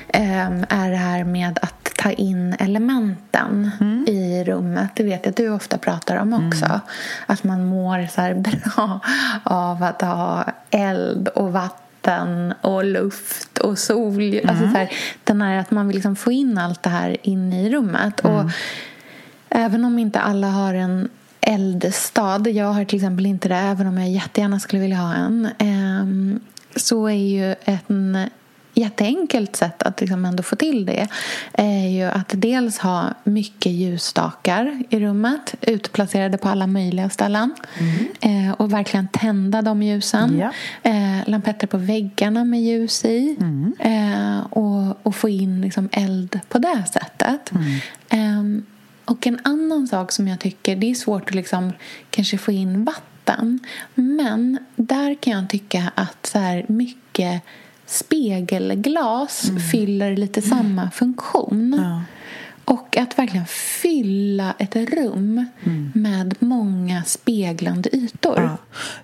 ehm, 0.08 0.66
är 0.70 0.92
det 0.92 0.98
här 0.98 1.24
med 1.24 1.60
att 1.62 1.81
ta 2.02 2.12
in 2.12 2.56
elementen 2.60 3.72
mm. 3.80 4.06
i 4.08 4.44
rummet. 4.44 4.90
Det 4.96 5.04
vet 5.04 5.26
jag 5.26 5.30
att 5.30 5.38
du 5.38 5.50
ofta 5.50 5.78
pratar 5.78 6.18
om 6.18 6.34
också. 6.34 6.66
Mm. 6.66 6.80
Att 7.26 7.44
man 7.44 7.66
mår 7.66 8.08
så 8.08 8.42
bra 8.42 9.00
av 9.44 9.84
att 9.84 10.02
ha 10.02 10.46
eld 10.70 11.28
och 11.28 11.52
vatten 11.54 12.54
och 12.62 12.86
luft 12.86 13.58
och 13.58 13.78
sol. 13.78 14.22
Mm. 14.22 14.50
Alltså 14.50 14.64
så 14.64 14.78
här, 14.78 14.92
den 15.24 15.42
här 15.42 15.58
att 15.58 15.72
man 15.72 15.88
vill 15.88 15.96
liksom 15.96 16.16
få 16.16 16.32
in 16.32 16.58
allt 16.58 16.84
det 16.84 16.90
här 16.90 17.18
in 17.24 17.54
i 17.54 17.70
rummet. 17.70 18.26
Mm. 18.26 18.36
Och 18.36 18.52
även 19.50 19.86
om 19.86 20.00
inte 20.00 20.20
alla 20.20 20.48
har 20.48 20.74
en 20.74 21.10
eldstad, 21.42 22.48
jag 22.48 22.66
har 22.66 22.86
till 22.86 22.98
exempel 22.98 23.26
inte 23.26 23.50
det 23.50 23.56
även 23.56 23.88
om 23.88 23.98
jag 23.98 24.10
jättegärna 24.10 24.60
skulle 24.60 24.82
vilja 24.82 24.98
ha 24.98 25.14
en 25.14 25.50
ehm, 25.58 26.40
så 26.76 27.08
är 27.08 27.14
ju 27.14 27.56
en 27.66 28.30
jätteenkelt 28.74 29.56
sätt 29.56 29.84
att 29.84 30.02
liksom 30.02 30.26
ändå 30.26 30.44
få 30.44 30.56
till 30.56 30.86
det 30.86 31.08
är 31.54 31.88
ju 31.88 32.04
att 32.04 32.30
dels 32.36 32.78
ha 32.78 33.14
mycket 33.24 33.72
ljusstakar 33.72 34.84
i 34.90 35.00
rummet 35.00 35.56
utplacerade 35.62 36.38
på 36.38 36.50
alla 36.50 36.68
möjliga 36.68 37.10
ställen 37.10 37.54
mm. 37.80 38.48
eh, 38.48 38.54
och 38.54 38.74
verkligen 38.74 39.08
tända 39.08 39.62
de 39.62 39.84
ljusen. 39.84 40.40
Ja. 40.40 40.52
Eh, 40.90 41.30
lampetter 41.30 41.68
på 41.68 41.78
väggarna 41.78 42.46
med 42.46 42.62
ljus 42.62 43.06
i 43.06 43.38
mm. 43.40 43.74
eh, 43.80 44.46
och, 44.50 45.06
och, 45.06 45.16
få 45.16 45.30
in 45.30 45.62
liksom 45.62 45.90
eld 45.92 46.40
på 46.50 46.60
det 46.60 46.84
sättet. 46.94 47.52
Mm. 47.52 47.80
Ehm, 48.10 48.66
och 49.06 49.28
en 49.28 49.40
annan 49.44 49.88
sak 49.88 50.12
som 50.12 50.28
jag 50.28 50.40
tycker, 50.40 50.76
det 50.76 50.92
är 50.92 50.96
svårt 50.96 51.30
att 51.30 51.36
liksom 51.36 51.74
kanske 52.10 52.38
få 52.38 52.52
in 52.52 52.86
vatten 52.86 53.60
men 53.96 54.58
där 54.76 55.16
kan 55.16 55.34
jag 55.34 55.50
tycka 55.50 55.92
att 55.96 56.26
så 56.26 56.40
här 56.40 56.66
mycket 56.68 57.42
spegelglas 57.92 59.50
mm. 59.50 59.62
fyller 59.62 60.18
lite 60.18 60.42
samma 60.42 60.92
funktion. 60.92 61.76
Ja. 61.78 62.04
Och 62.66 62.98
att 62.98 63.20
verkligen 63.20 63.46
fylla 63.82 64.54
ett 64.60 64.76
rum 64.76 65.46
mm. 65.64 65.92
med 65.96 66.36
många 66.40 67.04
speglande 67.04 67.96
ytor. 67.96 68.42
Ja. 68.42 68.58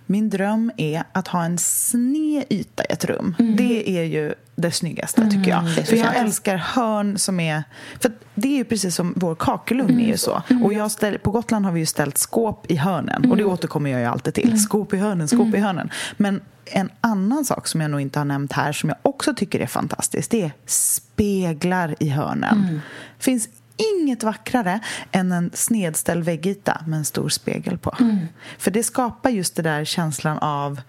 Min 0.06 0.30
dröm 0.30 0.72
är 0.78 1.04
att 1.12 1.28
ha 1.28 1.44
en 1.44 1.58
sned 1.58 2.44
yta 2.50 2.84
i 2.84 2.88
ett 2.90 3.06
rum. 3.06 3.36
Mm. 3.40 3.56
Det 3.56 3.90
är 3.90 4.04
ju 4.04 4.34
det 4.56 4.72
snyggaste, 4.72 5.22
mm, 5.22 5.34
tycker 5.34 5.52
jag. 5.52 5.88
För 5.88 5.96
jag 5.96 6.16
älskar 6.16 6.58
hörn 6.58 7.18
som 7.18 7.40
är... 7.40 7.64
För 8.00 8.12
Det 8.36 8.48
är 8.48 8.58
ju 8.58 8.64
precis 8.64 8.96
som 8.96 9.14
vår 9.16 9.36
kakelugn 9.36 9.90
mm. 9.90 10.06
är 10.06 10.08
ju 10.08 10.18
så. 10.18 10.42
Mm. 10.50 10.66
Och 10.66 10.74
jag 10.74 10.92
ställ, 10.92 11.20
på 11.20 11.32
Gotland 11.32 11.66
har 11.66 11.72
vi 11.72 11.80
ju 11.80 11.86
ställt 11.86 12.18
skåp 12.18 12.72
i 12.72 12.76
hörnen. 12.76 13.32
Och 13.32 13.38
det 13.38 13.44
mm. 13.44 13.54
återkommer 13.54 13.90
jag 13.90 14.00
ju 14.00 14.06
alltid 14.06 14.34
till. 14.34 14.48
Mm. 14.48 14.58
Skåp 14.58 14.94
i 14.94 14.98
hörnen, 14.98 15.28
skåp 15.28 15.56
i 15.56 15.58
hörnen. 15.58 15.90
Men 16.18 16.42
en 16.72 16.92
annan 17.02 17.46
sak 17.46 17.68
som 17.68 17.82
jag 17.82 17.92
nog 17.92 18.02
inte 18.02 18.20
har 18.20 18.26
nämnt 18.26 18.52
här 18.52 18.72
som 18.72 18.90
jag 18.90 18.98
också 19.02 19.34
tycker 19.34 19.60
är 19.60 19.68
fantastiskt 19.68 20.32
det 20.32 20.44
är 20.44 20.52
speglar 20.66 21.96
i 22.00 22.10
hörnen. 22.10 22.64
Mm. 22.68 22.80
finns 23.20 23.50
inget 23.78 24.24
vackrare 24.24 24.80
än 25.12 25.32
en 25.32 25.52
snedställd 25.54 26.26
väggyta 26.26 26.82
med 26.88 26.98
en 26.98 27.06
stor 27.06 27.30
spegel 27.30 27.78
på. 27.78 27.96
Mm. 28.00 28.18
För 28.58 28.72
det 28.72 28.84
skapar 28.84 29.30
just 29.30 29.56
det 29.56 29.62
där 29.62 29.86
känslan 29.86 30.38
av, 30.38 30.82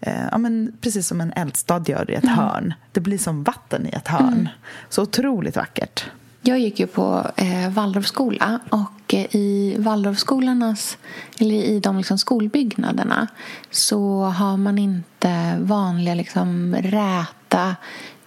eh, 0.00 0.24
ja, 0.30 0.38
men 0.38 0.72
precis 0.80 1.06
som 1.06 1.20
en 1.20 1.32
eldstad 1.32 1.84
gör 1.86 2.10
i 2.10 2.14
ett 2.14 2.24
mm. 2.24 2.36
hörn. 2.36 2.74
Det 2.92 3.00
blir 3.00 3.18
som 3.18 3.44
vatten 3.44 3.86
i 3.86 3.90
ett 3.90 4.08
hörn. 4.08 4.32
Mm. 4.32 4.48
Så 4.88 5.02
otroligt 5.02 5.56
vackert. 5.56 6.04
Jag 6.40 6.58
gick 6.58 6.80
ju 6.80 6.86
på 6.86 7.30
eh, 7.36 7.70
Waldorfskola 7.70 8.60
och 8.68 8.90
eh, 9.08 9.36
i 9.36 9.76
Waldorfskolornas, 9.78 10.98
eller 11.38 11.54
i 11.54 11.80
de 11.80 11.96
liksom 11.96 12.18
skolbyggnaderna 12.18 13.28
så 13.70 14.22
har 14.22 14.56
man 14.56 14.78
inte 14.78 15.56
vanliga 15.60 16.14
liksom 16.14 16.76
räta 16.78 17.76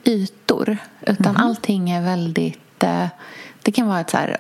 ytor 0.04 0.78
utan 1.02 1.36
mm. 1.36 1.42
allting 1.42 1.90
är 1.90 2.02
väldigt 2.02 2.84
eh, 2.84 3.08
det 3.62 3.72
kan 3.72 3.88
vara 3.88 4.00
ett 4.00 4.10
så 4.10 4.18
här 4.18 4.38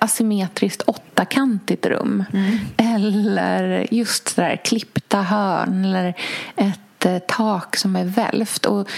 asymmetriskt 0.00 0.82
åttakantigt 0.86 1.86
rum. 1.86 2.24
Mm. 2.32 2.58
Eller 2.76 3.86
just 3.94 4.28
så 4.28 4.40
där 4.40 4.56
klippta 4.56 5.22
hörn 5.22 5.84
eller 5.84 6.14
ett 6.56 7.06
eh, 7.06 7.18
tak 7.18 7.76
som 7.76 7.96
är 7.96 8.04
välvt. 8.04 8.66
Och 8.66 8.88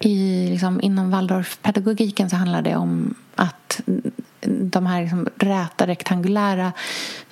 i, 0.00 0.48
liksom, 0.50 0.80
inom 0.80 1.10
Waldorfpedagogiken 1.10 2.30
så 2.30 2.36
handlar 2.36 2.62
det 2.62 2.76
om 2.76 3.14
att 3.34 3.80
de 4.46 4.86
här 4.86 5.02
liksom 5.02 5.28
räta 5.38 5.86
rektangulära 5.86 6.72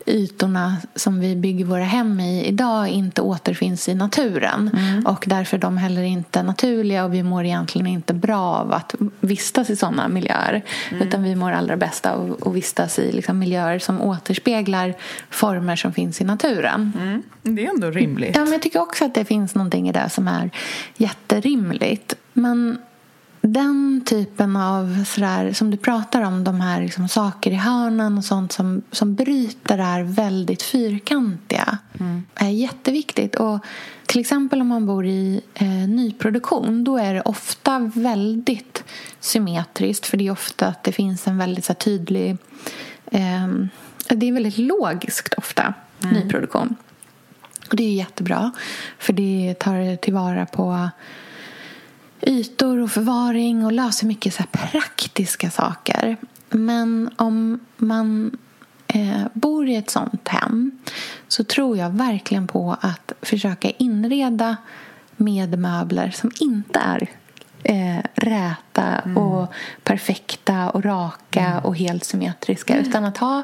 ytorna 0.06 0.76
som 0.94 1.20
vi 1.20 1.36
bygger 1.36 1.64
våra 1.64 1.84
hem 1.84 2.20
i 2.20 2.46
idag 2.46 2.88
inte 2.88 3.22
återfinns 3.22 3.88
i 3.88 3.94
naturen. 3.94 4.70
Mm. 4.72 5.06
Och 5.06 5.24
därför 5.26 5.56
är 5.56 5.60
de 5.60 5.76
heller 5.76 6.02
inte 6.02 6.42
naturliga 6.42 7.04
och 7.04 7.14
vi 7.14 7.22
mår 7.22 7.44
egentligen 7.44 7.86
inte 7.86 8.14
bra 8.14 8.40
av 8.40 8.72
att 8.72 8.94
vistas 9.20 9.70
i 9.70 9.76
sådana 9.76 10.08
miljöer. 10.08 10.62
Mm. 10.90 11.08
Utan 11.08 11.22
vi 11.22 11.34
mår 11.34 11.52
allra 11.52 11.76
bäst 11.76 12.06
av 12.06 12.36
att 12.46 12.54
vistas 12.54 12.98
i 12.98 13.12
liksom 13.12 13.38
miljöer 13.38 13.78
som 13.78 14.02
återspeglar 14.02 14.94
former 15.30 15.76
som 15.76 15.92
finns 15.92 16.20
i 16.20 16.24
naturen. 16.24 16.92
Mm. 17.00 17.22
Det 17.42 17.66
är 17.66 17.70
ändå 17.70 17.90
rimligt. 17.90 18.36
Ja, 18.36 18.42
men 18.42 18.52
jag 18.52 18.62
tycker 18.62 18.80
också 18.80 19.04
att 19.04 19.14
det 19.14 19.24
finns 19.24 19.54
någonting 19.54 19.88
i 19.88 19.92
det 19.92 20.10
som 20.10 20.28
är 20.28 20.50
jätterimligt. 20.96 22.14
Men 22.32 22.78
den 23.42 24.02
typen 24.06 24.56
av, 24.56 25.04
sådär, 25.04 25.52
som 25.52 25.70
du 25.70 25.76
pratar 25.76 26.22
om, 26.22 26.44
de 26.44 26.60
här 26.60 26.82
liksom, 26.82 27.08
saker 27.08 27.50
i 27.50 27.54
hörnan 27.54 28.18
och 28.18 28.24
sånt 28.24 28.52
som, 28.52 28.82
som 28.90 29.14
bryter 29.14 29.76
det 29.76 29.82
här 29.82 30.02
väldigt 30.02 30.62
fyrkantiga 30.62 31.78
mm. 32.00 32.22
är 32.34 32.48
jätteviktigt. 32.48 33.34
Och 33.34 33.58
till 34.06 34.20
exempel 34.20 34.60
om 34.60 34.68
man 34.68 34.86
bor 34.86 35.06
i 35.06 35.40
eh, 35.54 35.68
nyproduktion 35.68 36.84
då 36.84 36.96
är 36.96 37.14
det 37.14 37.20
ofta 37.20 37.90
väldigt 37.94 38.84
symmetriskt 39.20 40.06
för 40.06 40.16
det 40.16 40.26
är 40.26 40.32
ofta 40.32 40.66
att 40.66 40.84
det 40.84 40.92
finns 40.92 41.26
en 41.26 41.38
väldigt 41.38 41.64
så 41.64 41.72
här, 41.72 41.78
tydlig... 41.78 42.36
Eh, 43.04 43.48
det 44.08 44.28
är 44.28 44.32
väldigt 44.32 44.58
logiskt 44.58 45.34
ofta, 45.34 45.74
mm. 46.02 46.14
nyproduktion. 46.14 46.76
Och 47.70 47.76
det 47.76 47.82
är 47.82 47.92
jättebra 47.92 48.52
för 48.98 49.12
det 49.12 49.54
tar 49.58 49.96
tillvara 49.96 50.46
på 50.46 50.88
ytor 52.22 52.78
och 52.78 52.90
förvaring 52.90 53.64
och 53.64 53.72
löser 53.72 54.06
mycket 54.06 54.34
så 54.34 54.42
praktiska 54.52 55.50
saker. 55.50 56.16
Men 56.50 57.10
om 57.16 57.60
man 57.76 58.36
eh, 58.86 59.22
bor 59.32 59.68
i 59.68 59.76
ett 59.76 59.90
sånt 59.90 60.28
hem 60.28 60.70
så 61.28 61.44
tror 61.44 61.76
jag 61.76 61.90
verkligen 61.90 62.46
på 62.46 62.76
att 62.80 63.12
försöka 63.22 63.70
inreda 63.70 64.56
med 65.16 65.58
möbler 65.58 66.10
som 66.10 66.30
inte 66.40 66.78
är 66.78 67.08
eh, 67.62 68.04
räta 68.14 68.82
mm. 68.82 69.18
och 69.18 69.52
perfekta 69.82 70.70
och 70.70 70.84
raka 70.84 71.46
mm. 71.46 71.64
och 71.64 71.76
helt 71.76 72.04
symmetriska 72.04 72.74
mm. 72.74 72.88
utan 72.88 73.04
att 73.04 73.18
ha 73.18 73.42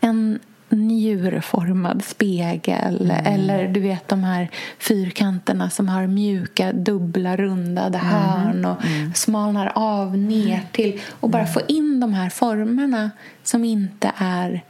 en 0.00 0.38
njurformad 0.70 2.04
spegel 2.04 3.10
mm. 3.10 3.26
eller 3.26 3.68
du 3.68 3.80
vet 3.80 4.08
de 4.08 4.24
här 4.24 4.50
fyrkanterna 4.78 5.70
som 5.70 5.88
har 5.88 6.06
mjuka, 6.06 6.72
dubbla, 6.72 7.36
rundade 7.36 7.98
mm. 7.98 8.10
hörn 8.10 8.64
och 8.64 8.84
mm. 8.84 9.14
smalnar 9.14 9.72
av 9.74 10.18
ner 10.18 10.60
till 10.72 11.00
och 11.20 11.30
bara 11.30 11.42
mm. 11.42 11.52
få 11.52 11.60
in 11.68 12.00
de 12.00 12.14
här 12.14 12.30
formerna 12.30 13.10
som 13.42 13.64
inte 13.64 14.12
är 14.16 14.64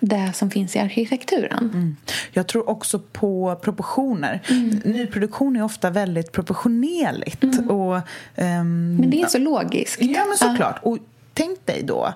det 0.00 0.32
som 0.34 0.50
finns 0.50 0.76
i 0.76 0.78
arkitekturen. 0.78 1.70
Mm. 1.72 1.96
Jag 2.32 2.46
tror 2.46 2.70
också 2.70 2.98
på 2.98 3.60
proportioner. 3.62 4.40
Mm. 4.48 4.80
Nyproduktion 4.84 5.56
är 5.56 5.62
ofta 5.62 5.90
väldigt 5.90 6.32
proportionerligt. 6.32 7.42
Mm. 7.42 7.70
Och, 7.70 7.94
um, 7.94 8.96
men 8.96 9.10
det 9.10 9.22
är 9.22 9.26
så 9.26 9.38
logiskt. 9.38 10.02
Ja, 10.02 10.24
men 10.24 10.36
såklart. 10.38 10.80
Och 10.82 10.98
tänk 11.34 11.66
dig 11.66 11.82
då 11.82 12.14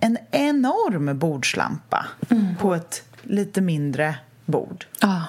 en 0.00 0.18
enorm 0.30 1.18
bordslampa 1.18 2.06
mm. 2.28 2.56
på 2.56 2.74
ett 2.74 3.02
lite 3.22 3.60
mindre 3.60 4.14
bord. 4.44 4.86
Ja, 5.00 5.22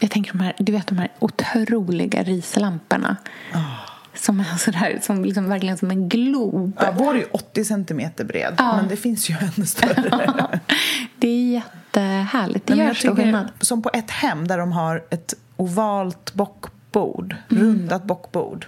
jag 0.00 0.10
tänker 0.10 0.32
de 0.32 0.40
här, 0.40 0.54
du 0.58 0.72
vet 0.72 0.86
de 0.86 0.98
här 0.98 1.08
otroliga 1.18 2.22
rislamporna. 2.22 3.16
Oh. 3.54 3.78
Som 4.14 4.40
är 4.40 4.44
sådär, 4.44 4.98
som 5.02 5.24
liksom 5.24 5.48
verkligen 5.48 5.78
som 5.78 5.90
en 5.90 6.08
glob. 6.08 6.72
Ja, 6.80 6.94
vår 6.98 7.16
är 7.16 7.36
80 7.36 7.64
centimeter 7.64 8.24
bred, 8.24 8.54
ja. 8.58 8.76
men 8.76 8.88
det 8.88 8.96
finns 8.96 9.30
ju 9.30 9.34
ännu 9.40 9.66
större. 9.66 10.60
det 11.18 11.28
är 11.28 11.52
jättehärligt. 11.52 12.66
Det 12.66 12.74
gör 12.74 12.94
stor 12.94 13.16
skillnad. 13.16 13.48
Som 13.60 13.82
på 13.82 13.90
ett 13.92 14.10
hem 14.10 14.48
där 14.48 14.58
de 14.58 14.72
har 14.72 15.04
ett 15.10 15.34
ovalt 15.56 16.34
bockbord, 16.34 17.36
mm. 17.50 17.62
rundat 17.62 18.04
bockbord 18.04 18.66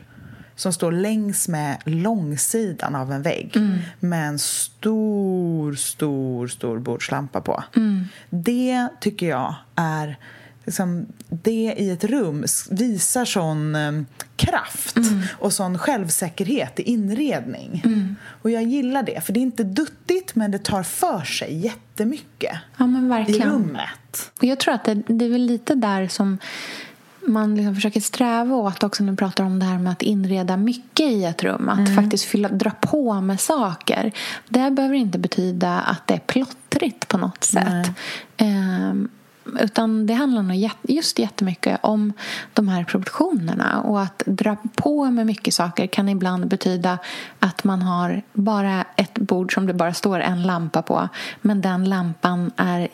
som 0.56 0.72
står 0.72 0.92
längs 0.92 1.48
med 1.48 1.78
långsidan 1.84 2.94
av 2.94 3.12
en 3.12 3.22
vägg 3.22 3.56
mm. 3.56 3.78
med 4.00 4.28
en 4.28 4.38
stor, 4.38 5.74
stor, 5.74 6.46
stor 6.46 6.78
bordslampa 6.78 7.40
på. 7.40 7.64
Mm. 7.76 8.04
Det 8.30 8.88
tycker 9.00 9.28
jag 9.28 9.54
är... 9.74 10.18
Liksom, 10.66 11.06
det 11.28 11.74
i 11.78 11.90
ett 11.90 12.04
rum 12.04 12.44
visar 12.70 13.24
sån 13.24 13.74
um, 13.74 14.06
kraft 14.36 14.96
mm. 14.96 15.22
och 15.38 15.52
sån 15.52 15.78
självsäkerhet 15.78 16.80
i 16.80 16.82
inredning. 16.82 17.82
Mm. 17.84 18.16
Och 18.42 18.50
jag 18.50 18.62
gillar 18.62 19.02
det, 19.02 19.24
för 19.24 19.32
det 19.32 19.40
är 19.40 19.42
inte 19.42 19.64
duttigt 19.64 20.34
men 20.34 20.50
det 20.50 20.58
tar 20.58 20.82
för 20.82 21.24
sig 21.24 21.56
jättemycket 21.56 22.56
ja, 22.76 22.84
i 23.28 23.40
rummet. 23.40 24.32
Och 24.38 24.44
jag 24.44 24.60
tror 24.60 24.74
att 24.74 24.84
det, 24.84 24.94
det 24.94 25.24
är 25.24 25.30
väl 25.30 25.46
lite 25.46 25.74
där 25.74 26.08
som 26.08 26.38
man 27.26 27.54
liksom 27.54 27.74
försöker 27.74 28.00
sträva 28.00 28.56
åt 28.56 28.82
också 28.82 29.04
när 29.04 29.12
vi 29.12 29.16
pratar 29.16 29.44
om 29.44 29.58
det 29.58 29.66
här 29.66 29.78
med 29.78 29.92
att 29.92 30.02
inreda 30.02 30.56
mycket 30.56 31.06
i 31.06 31.24
ett 31.24 31.42
rum. 31.42 31.68
Att 31.68 31.78
mm. 31.78 31.96
faktiskt 31.96 32.24
fylla, 32.24 32.48
dra 32.48 32.70
på 32.70 33.20
med 33.20 33.40
saker. 33.40 34.12
Det 34.48 34.70
behöver 34.70 34.94
inte 34.94 35.18
betyda 35.18 35.80
att 35.80 36.06
det 36.06 36.14
är 36.14 36.18
plottrigt 36.18 37.08
på 37.08 37.18
något 37.18 37.44
sätt. 37.44 37.90
Um, 38.40 39.08
Utan 39.60 40.06
det 40.06 40.14
handlar 40.14 40.42
nog 40.42 40.70
just 40.82 41.18
jättemycket 41.18 41.78
om 41.82 42.12
de 42.52 42.68
här 42.68 42.84
proportionerna. 42.84 43.80
Och 43.80 44.00
att 44.00 44.22
dra 44.26 44.56
på 44.74 45.10
med 45.10 45.26
mycket 45.26 45.54
saker 45.54 45.86
kan 45.86 46.08
ibland 46.08 46.48
betyda 46.48 46.98
att 47.38 47.64
man 47.64 47.82
har 47.82 48.22
bara 48.32 48.84
ett 48.96 49.18
bord 49.18 49.54
som 49.54 49.66
det 49.66 49.74
bara 49.74 49.94
står 49.94 50.20
en 50.20 50.42
lampa 50.42 50.82
på. 50.82 51.08
Men 51.40 51.60
den 51.60 51.84
lampan 51.84 52.50
är 52.56 52.88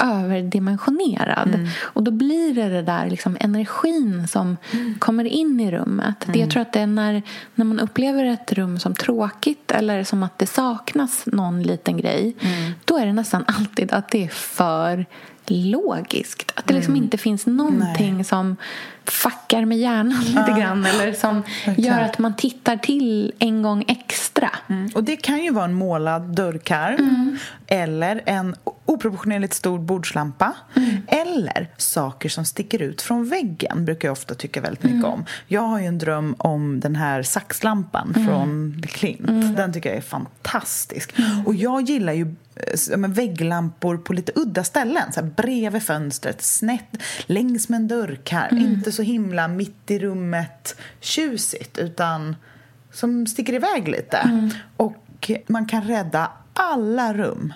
överdimensionerad. 0.00 1.54
Mm. 1.54 1.68
Och 1.80 2.02
då 2.02 2.10
blir 2.10 2.54
det 2.54 2.68
det 2.68 2.82
där 2.82 3.10
liksom 3.10 3.36
energin 3.40 4.28
som 4.28 4.56
mm. 4.72 4.94
kommer 4.98 5.24
in 5.24 5.60
i 5.60 5.70
rummet. 5.70 6.24
Mm. 6.28 6.40
Jag 6.40 6.50
tror 6.50 6.62
att 6.62 6.72
det 6.72 6.80
är 6.80 6.86
när, 6.86 7.22
när 7.54 7.64
man 7.64 7.80
upplever 7.80 8.24
ett 8.24 8.52
rum 8.52 8.78
som 8.78 8.94
tråkigt 8.94 9.70
eller 9.70 10.04
som 10.04 10.22
att 10.22 10.38
det 10.38 10.46
saknas 10.46 11.22
någon 11.26 11.62
liten 11.62 11.96
grej. 11.96 12.34
Mm. 12.40 12.72
Då 12.84 12.98
är 12.98 13.06
det 13.06 13.12
nästan 13.12 13.44
alltid 13.46 13.92
att 13.92 14.08
det 14.08 14.24
är 14.24 14.28
för 14.28 15.06
logiskt. 15.50 16.52
Att 16.54 16.66
det 16.66 16.74
liksom 16.74 16.94
mm. 16.94 17.04
inte 17.04 17.18
finns 17.18 17.46
någonting 17.46 18.14
Nej. 18.14 18.24
som 18.24 18.56
fuckar 19.04 19.64
med 19.64 19.78
hjärnan 19.78 20.20
lite 20.24 20.44
ja. 20.48 20.56
grann 20.58 20.86
eller 20.86 21.12
som 21.12 21.42
gör 21.76 22.00
att 22.00 22.18
man 22.18 22.36
tittar 22.36 22.76
till 22.76 23.32
en 23.38 23.62
gång 23.62 23.84
extra. 23.88 24.50
Mm. 24.68 24.90
Och 24.94 25.04
Det 25.04 25.16
kan 25.16 25.44
ju 25.44 25.50
vara 25.50 25.64
en 25.64 25.74
målad 25.74 26.22
dörrkarm 26.22 26.98
mm. 26.98 27.38
eller 27.66 28.22
en 28.26 28.56
oproportionerligt 28.84 29.54
stor 29.54 29.78
bordslampa 29.78 30.52
mm. 30.74 30.96
eller 31.08 31.68
saker 31.76 32.28
som 32.28 32.44
sticker 32.44 32.82
ut 32.82 33.02
från 33.02 33.28
väggen 33.28 33.84
brukar 33.84 34.08
jag 34.08 34.12
ofta 34.12 34.34
tycka 34.34 34.60
väldigt 34.60 34.82
mycket 34.82 34.98
mm. 34.98 35.10
om. 35.10 35.24
Jag 35.46 35.60
har 35.60 35.80
ju 35.80 35.86
en 35.86 35.98
dröm 35.98 36.34
om 36.38 36.80
den 36.80 36.96
här 36.96 37.22
saxlampan 37.22 38.12
mm. 38.16 38.28
från 38.28 38.82
Klint. 38.88 39.56
Den 39.56 39.72
tycker 39.72 39.88
jag 39.88 39.98
är 39.98 40.02
fantastisk. 40.02 41.14
Och 41.46 41.54
jag 41.54 41.82
gillar 41.82 42.12
ju 42.12 42.34
vägglampor 43.08 43.96
på 43.96 44.12
lite 44.12 44.32
udda 44.34 44.64
ställen. 44.64 45.12
Så 45.12 45.20
här 45.20 45.30
bredvid 45.36 45.82
fönstret, 45.82 46.42
snett, 46.42 46.96
längs 47.26 47.68
med 47.68 47.76
en 47.76 47.88
dörrkarm. 47.88 48.58
Inte 48.58 48.92
så 48.92 49.02
himla 49.02 49.48
mitt 49.48 49.90
i 49.90 49.98
rummet 49.98 50.76
tjusigt 51.00 51.78
utan 51.78 52.36
som 52.92 53.26
sticker 53.26 53.52
iväg 53.52 53.88
lite. 53.88 54.16
Mm. 54.16 54.50
Och 54.76 55.30
man 55.46 55.66
kan 55.66 55.82
rädda 55.82 56.30
alla 56.52 57.14
rum 57.14 57.52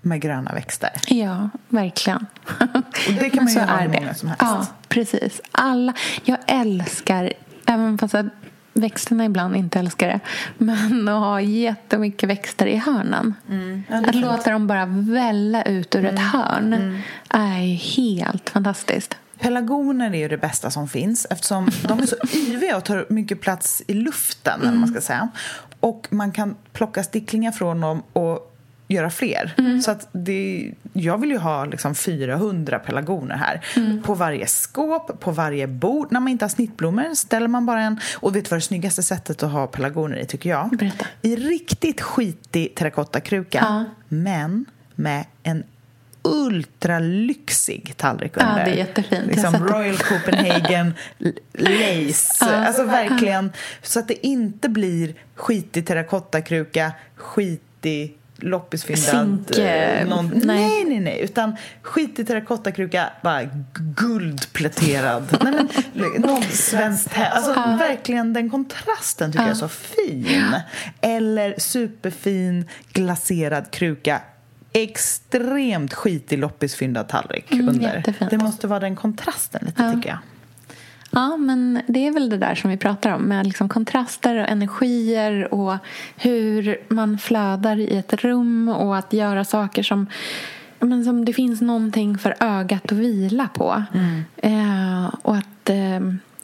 med 0.00 0.20
gröna 0.20 0.52
växter. 0.52 0.90
Ja, 1.06 1.50
verkligen. 1.68 2.26
Och 3.06 3.12
det 3.20 3.30
kan 3.30 3.44
man 3.44 3.52
ju 3.52 3.60
ha 3.60 3.76
hur 3.76 3.88
många 3.88 4.14
som 4.14 4.28
helst. 4.28 4.42
Ja, 4.42 4.66
precis. 4.88 5.40
Alla. 5.52 5.94
Jag 6.24 6.38
älskar, 6.46 7.32
även 7.66 7.98
fast 7.98 8.14
växterna 8.78 9.24
ibland 9.24 9.56
inte 9.56 9.78
älskar 9.78 10.08
det. 10.08 10.20
Men 10.58 11.08
att 11.08 11.20
ha 11.20 11.40
jättemycket 11.40 12.28
växter 12.28 12.66
i 12.66 12.76
hörnen. 12.76 13.34
Mm. 13.48 13.82
Ja, 13.88 13.96
att 13.96 14.14
låta 14.14 14.50
dem 14.50 14.66
bara 14.66 14.86
välla 14.86 15.62
ut 15.62 15.94
ur 15.94 16.04
mm. 16.04 16.14
ett 16.14 16.20
hörn 16.20 16.72
mm. 16.72 16.98
är 17.30 17.74
helt 17.96 18.50
fantastiskt. 18.50 19.16
Pelargoner 19.38 20.14
är 20.14 20.18
ju 20.18 20.28
det 20.28 20.38
bästa 20.38 20.70
som 20.70 20.88
finns 20.88 21.26
eftersom 21.30 21.70
de 21.88 21.98
är 21.98 22.06
så 22.06 22.16
yviga 22.38 22.76
och 22.76 22.84
tar 22.84 23.06
mycket 23.08 23.40
plats 23.40 23.82
i 23.86 23.94
luften. 23.94 24.62
Mm. 24.62 24.80
man 24.80 24.88
ska 24.88 25.00
säga. 25.00 25.28
Och 25.80 26.06
man 26.10 26.32
kan 26.32 26.56
plocka 26.72 27.02
sticklingar 27.02 27.52
från 27.52 27.80
dem 27.80 28.02
och 28.12 28.47
göra 28.88 29.10
fler. 29.10 29.54
Mm. 29.58 29.82
Så 29.82 29.90
att 29.90 30.08
det, 30.12 30.72
jag 30.92 31.20
vill 31.20 31.30
ju 31.30 31.38
ha 31.38 31.64
liksom 31.64 31.94
400 31.94 32.78
pelargoner 32.78 33.36
här. 33.36 33.64
Mm. 33.76 34.02
På 34.02 34.14
varje 34.14 34.46
skåp, 34.46 35.20
på 35.20 35.30
varje 35.30 35.66
bord. 35.66 36.12
När 36.12 36.20
man 36.20 36.28
inte 36.28 36.44
har 36.44 36.50
snittblommor 36.50 37.14
ställer 37.14 37.48
man 37.48 37.66
bara 37.66 37.80
en. 37.82 38.00
Och 38.14 38.36
vet 38.36 38.44
du 38.44 38.48
vad 38.48 38.58
det 38.58 38.64
snyggaste 38.64 39.02
sättet 39.02 39.42
att 39.42 39.52
ha 39.52 39.66
pelargoner 39.66 40.16
i 40.16 40.26
tycker 40.26 40.50
jag? 40.50 40.70
Berätta. 40.70 41.06
I 41.22 41.36
riktigt 41.36 42.00
skitig 42.00 42.74
terrakottakruka. 42.74 43.58
Ja. 43.68 43.84
Men 44.08 44.64
med 44.94 45.24
en 45.42 45.64
ultralyxig 46.22 47.94
tallrik 47.96 48.36
under. 48.36 48.58
Ja, 48.58 48.64
det 48.64 48.70
är 48.70 48.76
jättefint. 48.76 49.26
Liksom 49.26 49.54
Royal 49.54 49.96
Copenhagen 49.96 50.94
lace. 51.52 52.36
Ja. 52.40 52.66
Alltså 52.66 52.84
verkligen. 52.84 53.52
Så 53.82 53.98
att 53.98 54.08
det 54.08 54.26
inte 54.26 54.68
blir 54.68 55.14
skitig 55.34 55.86
terrakottakruka, 55.86 56.92
skitig 57.16 58.17
loppisfyndad... 58.38 59.44
Zink... 59.46 59.58
Eh, 59.58 60.08
någon, 60.08 60.30
nej. 60.44 60.84
nej, 60.84 61.00
nej. 61.00 61.20
Utan 61.20 61.56
skit 61.82 62.18
i 62.18 62.24
terrakottakruka, 62.24 63.10
bara 63.22 63.48
guldpläterad. 63.96 65.38
nej, 65.44 65.52
men, 65.94 66.20
någon 66.20 66.42
svenskt 66.42 67.12
hem. 67.12 67.32
Alltså 67.32 67.50
ja. 67.50 67.76
verkligen 67.78 68.32
den 68.32 68.50
kontrasten 68.50 69.32
tycker 69.32 69.44
ja. 69.44 69.48
jag 69.48 69.54
är 69.54 69.58
så 69.58 69.68
fin. 69.68 70.54
Eller 71.00 71.54
superfin 71.58 72.68
glaserad 72.92 73.70
kruka 73.70 74.20
extremt 74.72 75.94
skitig 75.94 76.38
loppisfyndad 76.38 77.08
tallrik 77.08 77.52
mm, 77.52 77.68
under. 77.68 77.96
Jättefint. 77.96 78.30
Det 78.30 78.38
måste 78.38 78.66
vara 78.66 78.80
den 78.80 78.96
kontrasten 78.96 79.60
lite 79.66 79.82
ja. 79.82 79.92
tycker 79.92 80.08
jag. 80.08 80.18
Ja, 81.10 81.36
men 81.36 81.80
det 81.86 82.06
är 82.06 82.12
väl 82.12 82.28
det 82.28 82.36
där 82.36 82.54
som 82.54 82.70
vi 82.70 82.76
pratar 82.76 83.14
om 83.14 83.22
med 83.22 83.46
liksom 83.46 83.68
kontraster 83.68 84.36
och 84.36 84.48
energier 84.48 85.54
och 85.54 85.76
hur 86.16 86.76
man 86.88 87.18
flödar 87.18 87.78
i 87.78 87.96
ett 87.96 88.14
rum 88.14 88.68
och 88.68 88.96
att 88.96 89.12
göra 89.12 89.44
saker 89.44 89.82
som, 89.82 90.06
men 90.78 91.04
som 91.04 91.24
det 91.24 91.32
finns 91.32 91.60
någonting 91.60 92.18
för 92.18 92.34
ögat 92.40 92.84
att 92.84 92.98
vila 92.98 93.48
på. 93.54 93.84
Mm. 93.94 94.24
Eh, 94.36 95.14
och 95.22 95.36
att 95.36 95.70
eh, 95.70 96.00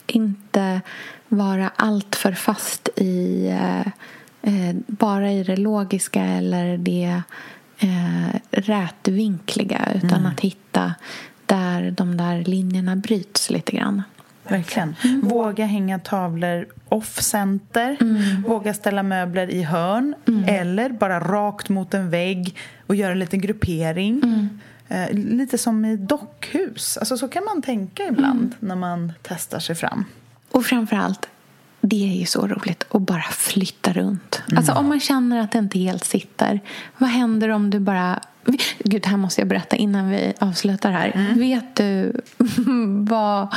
inte 0.07 0.81
vara 1.27 1.71
alltför 1.75 2.31
fast 2.31 2.89
i 2.95 3.47
eh, 3.47 3.87
eh 4.41 4.75
bara 4.87 5.31
i 5.31 5.43
det 5.43 5.57
logiska 5.57 6.23
eller 6.23 6.77
det 6.77 7.21
eh, 7.79 8.39
rätvinkliga 8.51 9.91
utan 9.95 10.19
mm. 10.19 10.25
att 10.25 10.39
hitta 10.39 10.93
där 11.45 11.91
de 11.91 12.17
där 12.17 12.43
linjerna 12.43 12.95
bryts 12.95 13.49
lite 13.49 13.71
grann. 13.71 14.03
Verkligen. 14.47 14.95
Mm. 15.03 15.21
Våga 15.27 15.65
hänga 15.65 15.99
tavlor 15.99 16.67
off-center. 16.89 17.97
Mm. 18.01 18.41
Våga 18.41 18.73
ställa 18.73 19.03
möbler 19.03 19.49
i 19.49 19.63
hörn. 19.63 20.15
Mm. 20.27 20.43
Eller 20.47 20.89
bara 20.89 21.19
rakt 21.19 21.69
mot 21.69 21.93
en 21.93 22.09
vägg 22.09 22.55
och 22.87 22.95
göra 22.95 23.11
en 23.11 23.19
liten 23.19 23.41
gruppering. 23.41 24.21
Mm. 24.23 24.59
Eh, 24.87 25.13
lite 25.13 25.57
som 25.57 25.85
i 25.85 25.97
dockhus. 25.97 26.97
Alltså, 26.97 27.17
så 27.17 27.27
kan 27.27 27.43
man 27.43 27.61
tänka 27.61 28.03
ibland 28.03 28.39
mm. 28.39 28.53
när 28.59 28.75
man 28.75 29.13
testar 29.21 29.59
sig 29.59 29.75
fram. 29.75 30.05
Och 30.51 30.65
framför 30.65 30.95
allt, 30.95 31.29
det 31.81 32.09
är 32.09 32.19
ju 32.19 32.25
så 32.25 32.47
roligt 32.47 32.85
att 32.89 33.01
bara 33.01 33.21
flytta 33.21 33.93
runt. 33.93 34.41
Mm. 34.47 34.57
Alltså 34.57 34.73
om 34.73 34.89
man 34.89 34.99
känner 34.99 35.39
att 35.39 35.51
det 35.51 35.57
inte 35.57 35.79
helt 35.79 36.05
sitter. 36.05 36.59
Vad 36.97 37.09
händer 37.09 37.49
om 37.49 37.69
du 37.69 37.79
bara... 37.79 38.19
Gud, 38.79 39.01
det 39.01 39.09
här 39.09 39.17
måste 39.17 39.41
jag 39.41 39.47
berätta 39.47 39.75
innan 39.75 40.09
vi 40.09 40.33
avslutar 40.39 40.91
här. 40.91 41.11
Mm. 41.15 41.39
Vet 41.39 41.75
du 41.75 42.21
vad 43.07 43.55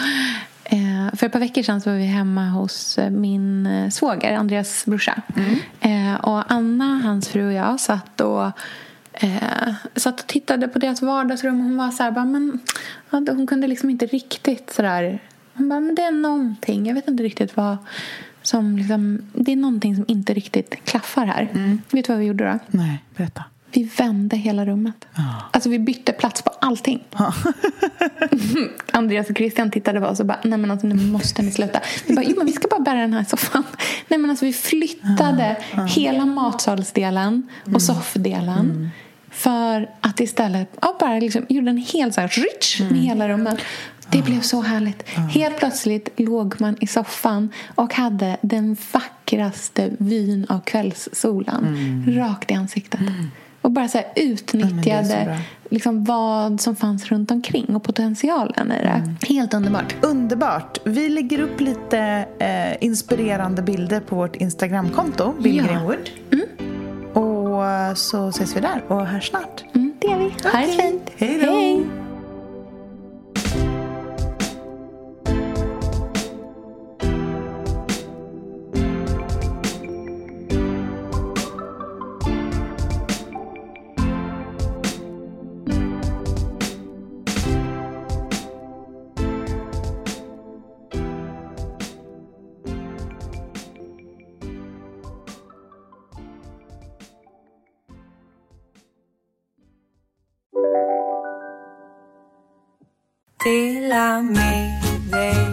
för 1.18 1.26
ett 1.26 1.32
par 1.32 1.40
veckor 1.40 1.62
sedan 1.62 1.80
så 1.80 1.90
var 1.90 1.96
vi 1.96 2.04
hemma 2.04 2.48
hos 2.48 2.98
eh, 2.98 3.10
min 3.10 3.66
eh, 3.66 3.88
svåger, 3.90 4.36
Andreas 4.36 4.86
brorsa. 4.86 5.22
Mm. 5.36 5.54
Eh, 5.80 6.20
och 6.20 6.52
Anna, 6.52 7.00
hans 7.04 7.28
fru 7.28 7.46
och 7.46 7.52
jag 7.52 7.80
satt 7.80 8.20
och, 8.20 8.44
eh, 9.12 9.74
satt 9.96 10.20
och 10.20 10.26
tittade 10.26 10.68
på 10.68 10.78
deras 10.78 11.02
vardagsrum. 11.02 11.60
Hon 11.60 11.76
var 11.76 11.90
så 11.90 12.02
här, 12.02 12.10
bara, 12.10 12.24
men, 12.24 12.60
hon 13.10 13.46
kunde 13.46 13.66
liksom 13.66 13.90
inte 13.90 14.06
riktigt 14.06 14.70
sådär... 14.70 15.18
Hon 15.54 15.68
bara, 15.68 15.80
men 15.80 15.94
det 15.94 16.02
är 16.02 16.10
någonting. 16.10 16.86
Jag 16.86 16.94
vet 16.94 17.08
inte 17.08 17.22
riktigt 17.22 17.56
vad 17.56 17.76
som 18.42 18.76
liksom, 18.76 19.22
Det 19.32 19.52
är 19.52 19.56
någonting 19.56 19.96
som 19.96 20.04
inte 20.08 20.34
riktigt 20.34 20.84
klaffar 20.84 21.26
här. 21.26 21.48
Mm. 21.54 21.82
Vet 21.90 22.06
du 22.06 22.12
vad 22.12 22.20
vi 22.20 22.26
gjorde 22.26 22.44
då? 22.44 22.58
Nej, 22.78 23.04
berätta. 23.16 23.44
Vi 23.72 23.90
vände 23.96 24.36
hela 24.36 24.66
rummet. 24.66 25.06
Oh. 25.16 25.42
Alltså 25.50 25.68
vi 25.68 25.78
bytte 25.78 26.12
plats 26.12 26.42
på 26.42 26.50
allting. 26.60 27.04
Oh. 27.12 27.46
Andreas 28.92 29.30
och 29.30 29.36
Christian 29.36 29.70
tittade 29.70 30.00
på 30.00 30.06
oss 30.06 30.20
och 30.20 30.26
bara, 30.26 30.38
nej 30.44 30.58
men 30.58 30.70
alltså 30.70 30.86
nu 30.86 30.94
måste 30.94 31.42
ni 31.42 31.50
sluta. 31.50 31.80
Vi 32.06 32.14
bara, 32.14 32.24
jo 32.24 32.34
men 32.36 32.46
vi 32.46 32.52
ska 32.52 32.68
bara 32.68 32.80
bära 32.80 33.00
den 33.00 33.12
här 33.12 33.24
soffan. 33.24 33.64
Nej 34.08 34.18
men 34.18 34.30
alltså 34.30 34.44
vi 34.44 34.52
flyttade 34.52 35.56
oh. 35.76 35.86
hela 35.86 36.26
matsalsdelen 36.26 37.48
och 37.60 37.68
mm. 37.68 37.80
soffdelen. 37.80 38.70
Mm. 38.70 38.88
För 39.30 39.90
att 40.00 40.20
istället 40.20 40.76
ja, 40.82 40.96
bara 41.00 41.18
liksom, 41.18 41.46
gjorde 41.48 41.70
en 41.70 41.76
hel 41.76 42.12
så 42.12 42.20
här, 42.20 42.28
rich 42.28 42.80
med 42.80 42.90
mm. 42.90 43.02
hela 43.02 43.28
rummet. 43.28 43.58
Det 44.10 44.22
blev 44.22 44.40
så 44.40 44.62
härligt. 44.62 45.08
Helt 45.08 45.58
plötsligt 45.58 46.08
låg 46.16 46.60
man 46.60 46.76
i 46.80 46.86
soffan 46.86 47.52
och 47.74 47.94
hade 47.94 48.36
den 48.40 48.76
vackraste 48.92 49.90
vyn 49.98 50.46
av 50.48 50.60
kvällssolen 50.60 51.66
mm. 51.66 52.18
rakt 52.18 52.50
i 52.50 52.54
ansiktet. 52.54 53.00
Mm. 53.68 53.70
Och 53.70 53.72
bara 53.72 53.88
så 53.88 54.00
utnyttjade 54.16 55.24
ja, 55.28 55.36
liksom 55.70 56.04
vad 56.04 56.60
som 56.60 56.76
fanns 56.76 57.06
runt 57.06 57.30
omkring 57.30 57.76
och 57.76 57.82
potentialen 57.82 58.72
i 58.72 58.82
det. 58.82 58.88
Mm. 58.88 59.16
Helt 59.22 59.54
underbart. 59.54 59.94
Underbart. 60.02 60.78
Vi 60.84 61.08
lägger 61.08 61.40
upp 61.40 61.60
lite 61.60 62.26
eh, 62.38 62.84
inspirerande 62.84 63.62
bilder 63.62 64.00
på 64.00 64.16
vårt 64.16 64.36
Instagramkonto, 64.36 65.32
Bill 65.40 65.56
ja. 65.56 65.64
Greenwood. 65.64 66.10
Mm. 66.32 66.46
Och 67.12 67.98
så 67.98 68.28
ses 68.28 68.56
vi 68.56 68.60
där 68.60 68.82
och 68.88 69.06
hörs 69.06 69.28
snart. 69.28 69.64
Mm, 69.74 69.92
det 70.00 70.06
gör 70.06 70.18
vi. 70.18 70.26
Okay. 70.26 70.52
Ha 70.52 70.60
det 70.60 70.82
fint. 70.82 71.10
Hej 71.16 71.40
då. 71.44 71.52
Hej. 71.52 72.07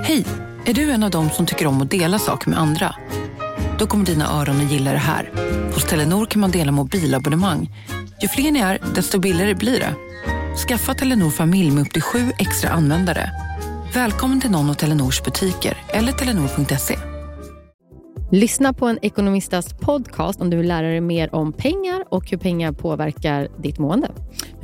Hej! 0.04 0.26
Är 0.66 0.74
du 0.74 0.92
en 0.92 1.04
av 1.04 1.12
dem 1.12 1.30
som 1.30 1.46
tycker 1.46 1.68
om 1.68 1.82
att 1.82 1.92
dela 1.92 2.20
saker 2.20 2.50
med 2.50 2.60
andra? 2.60 2.96
Då 3.80 3.88
kommer 3.88 4.06
dina 4.06 4.42
öron 4.42 4.62
att 4.62 4.72
gilla 4.72 4.92
det 4.92 4.98
här. 4.98 5.32
Hos 5.74 5.84
Telenor 5.84 6.26
kan 6.26 6.42
man 6.42 6.52
dela 6.52 6.72
mobilabonnemang. 6.72 7.70
Ju 8.22 8.28
fler 8.28 8.52
ni 8.52 8.60
är, 8.60 8.80
desto 8.96 9.20
billigare 9.20 9.56
blir 9.56 9.80
det. 9.80 9.96
Skaffa 10.68 10.94
Telenor 10.94 11.30
familj 11.30 11.72
med 11.72 11.82
upp 11.82 11.94
till 11.94 12.02
sju 12.02 12.32
extra 12.40 12.70
användare. 12.70 13.32
Välkommen 13.94 14.42
till 14.42 14.52
någon 14.52 14.70
av 14.70 14.74
Telenors 14.74 15.24
butiker 15.24 15.78
eller 15.88 16.12
telenor.se. 16.12 16.98
Lyssna 18.32 18.74
på 18.74 18.88
en 18.88 19.00
ekonomistas 19.02 19.74
podcast 19.74 20.42
om 20.42 20.50
du 20.50 20.58
vill 20.58 20.68
lära 20.68 20.88
dig 20.88 21.02
mer 21.02 21.36
om 21.36 21.54
pengar 21.54 22.04
och 22.10 22.30
hur 22.30 22.38
pengar 22.38 22.72
påverkar 22.72 23.48
ditt 23.62 23.80
mående. 23.80 24.12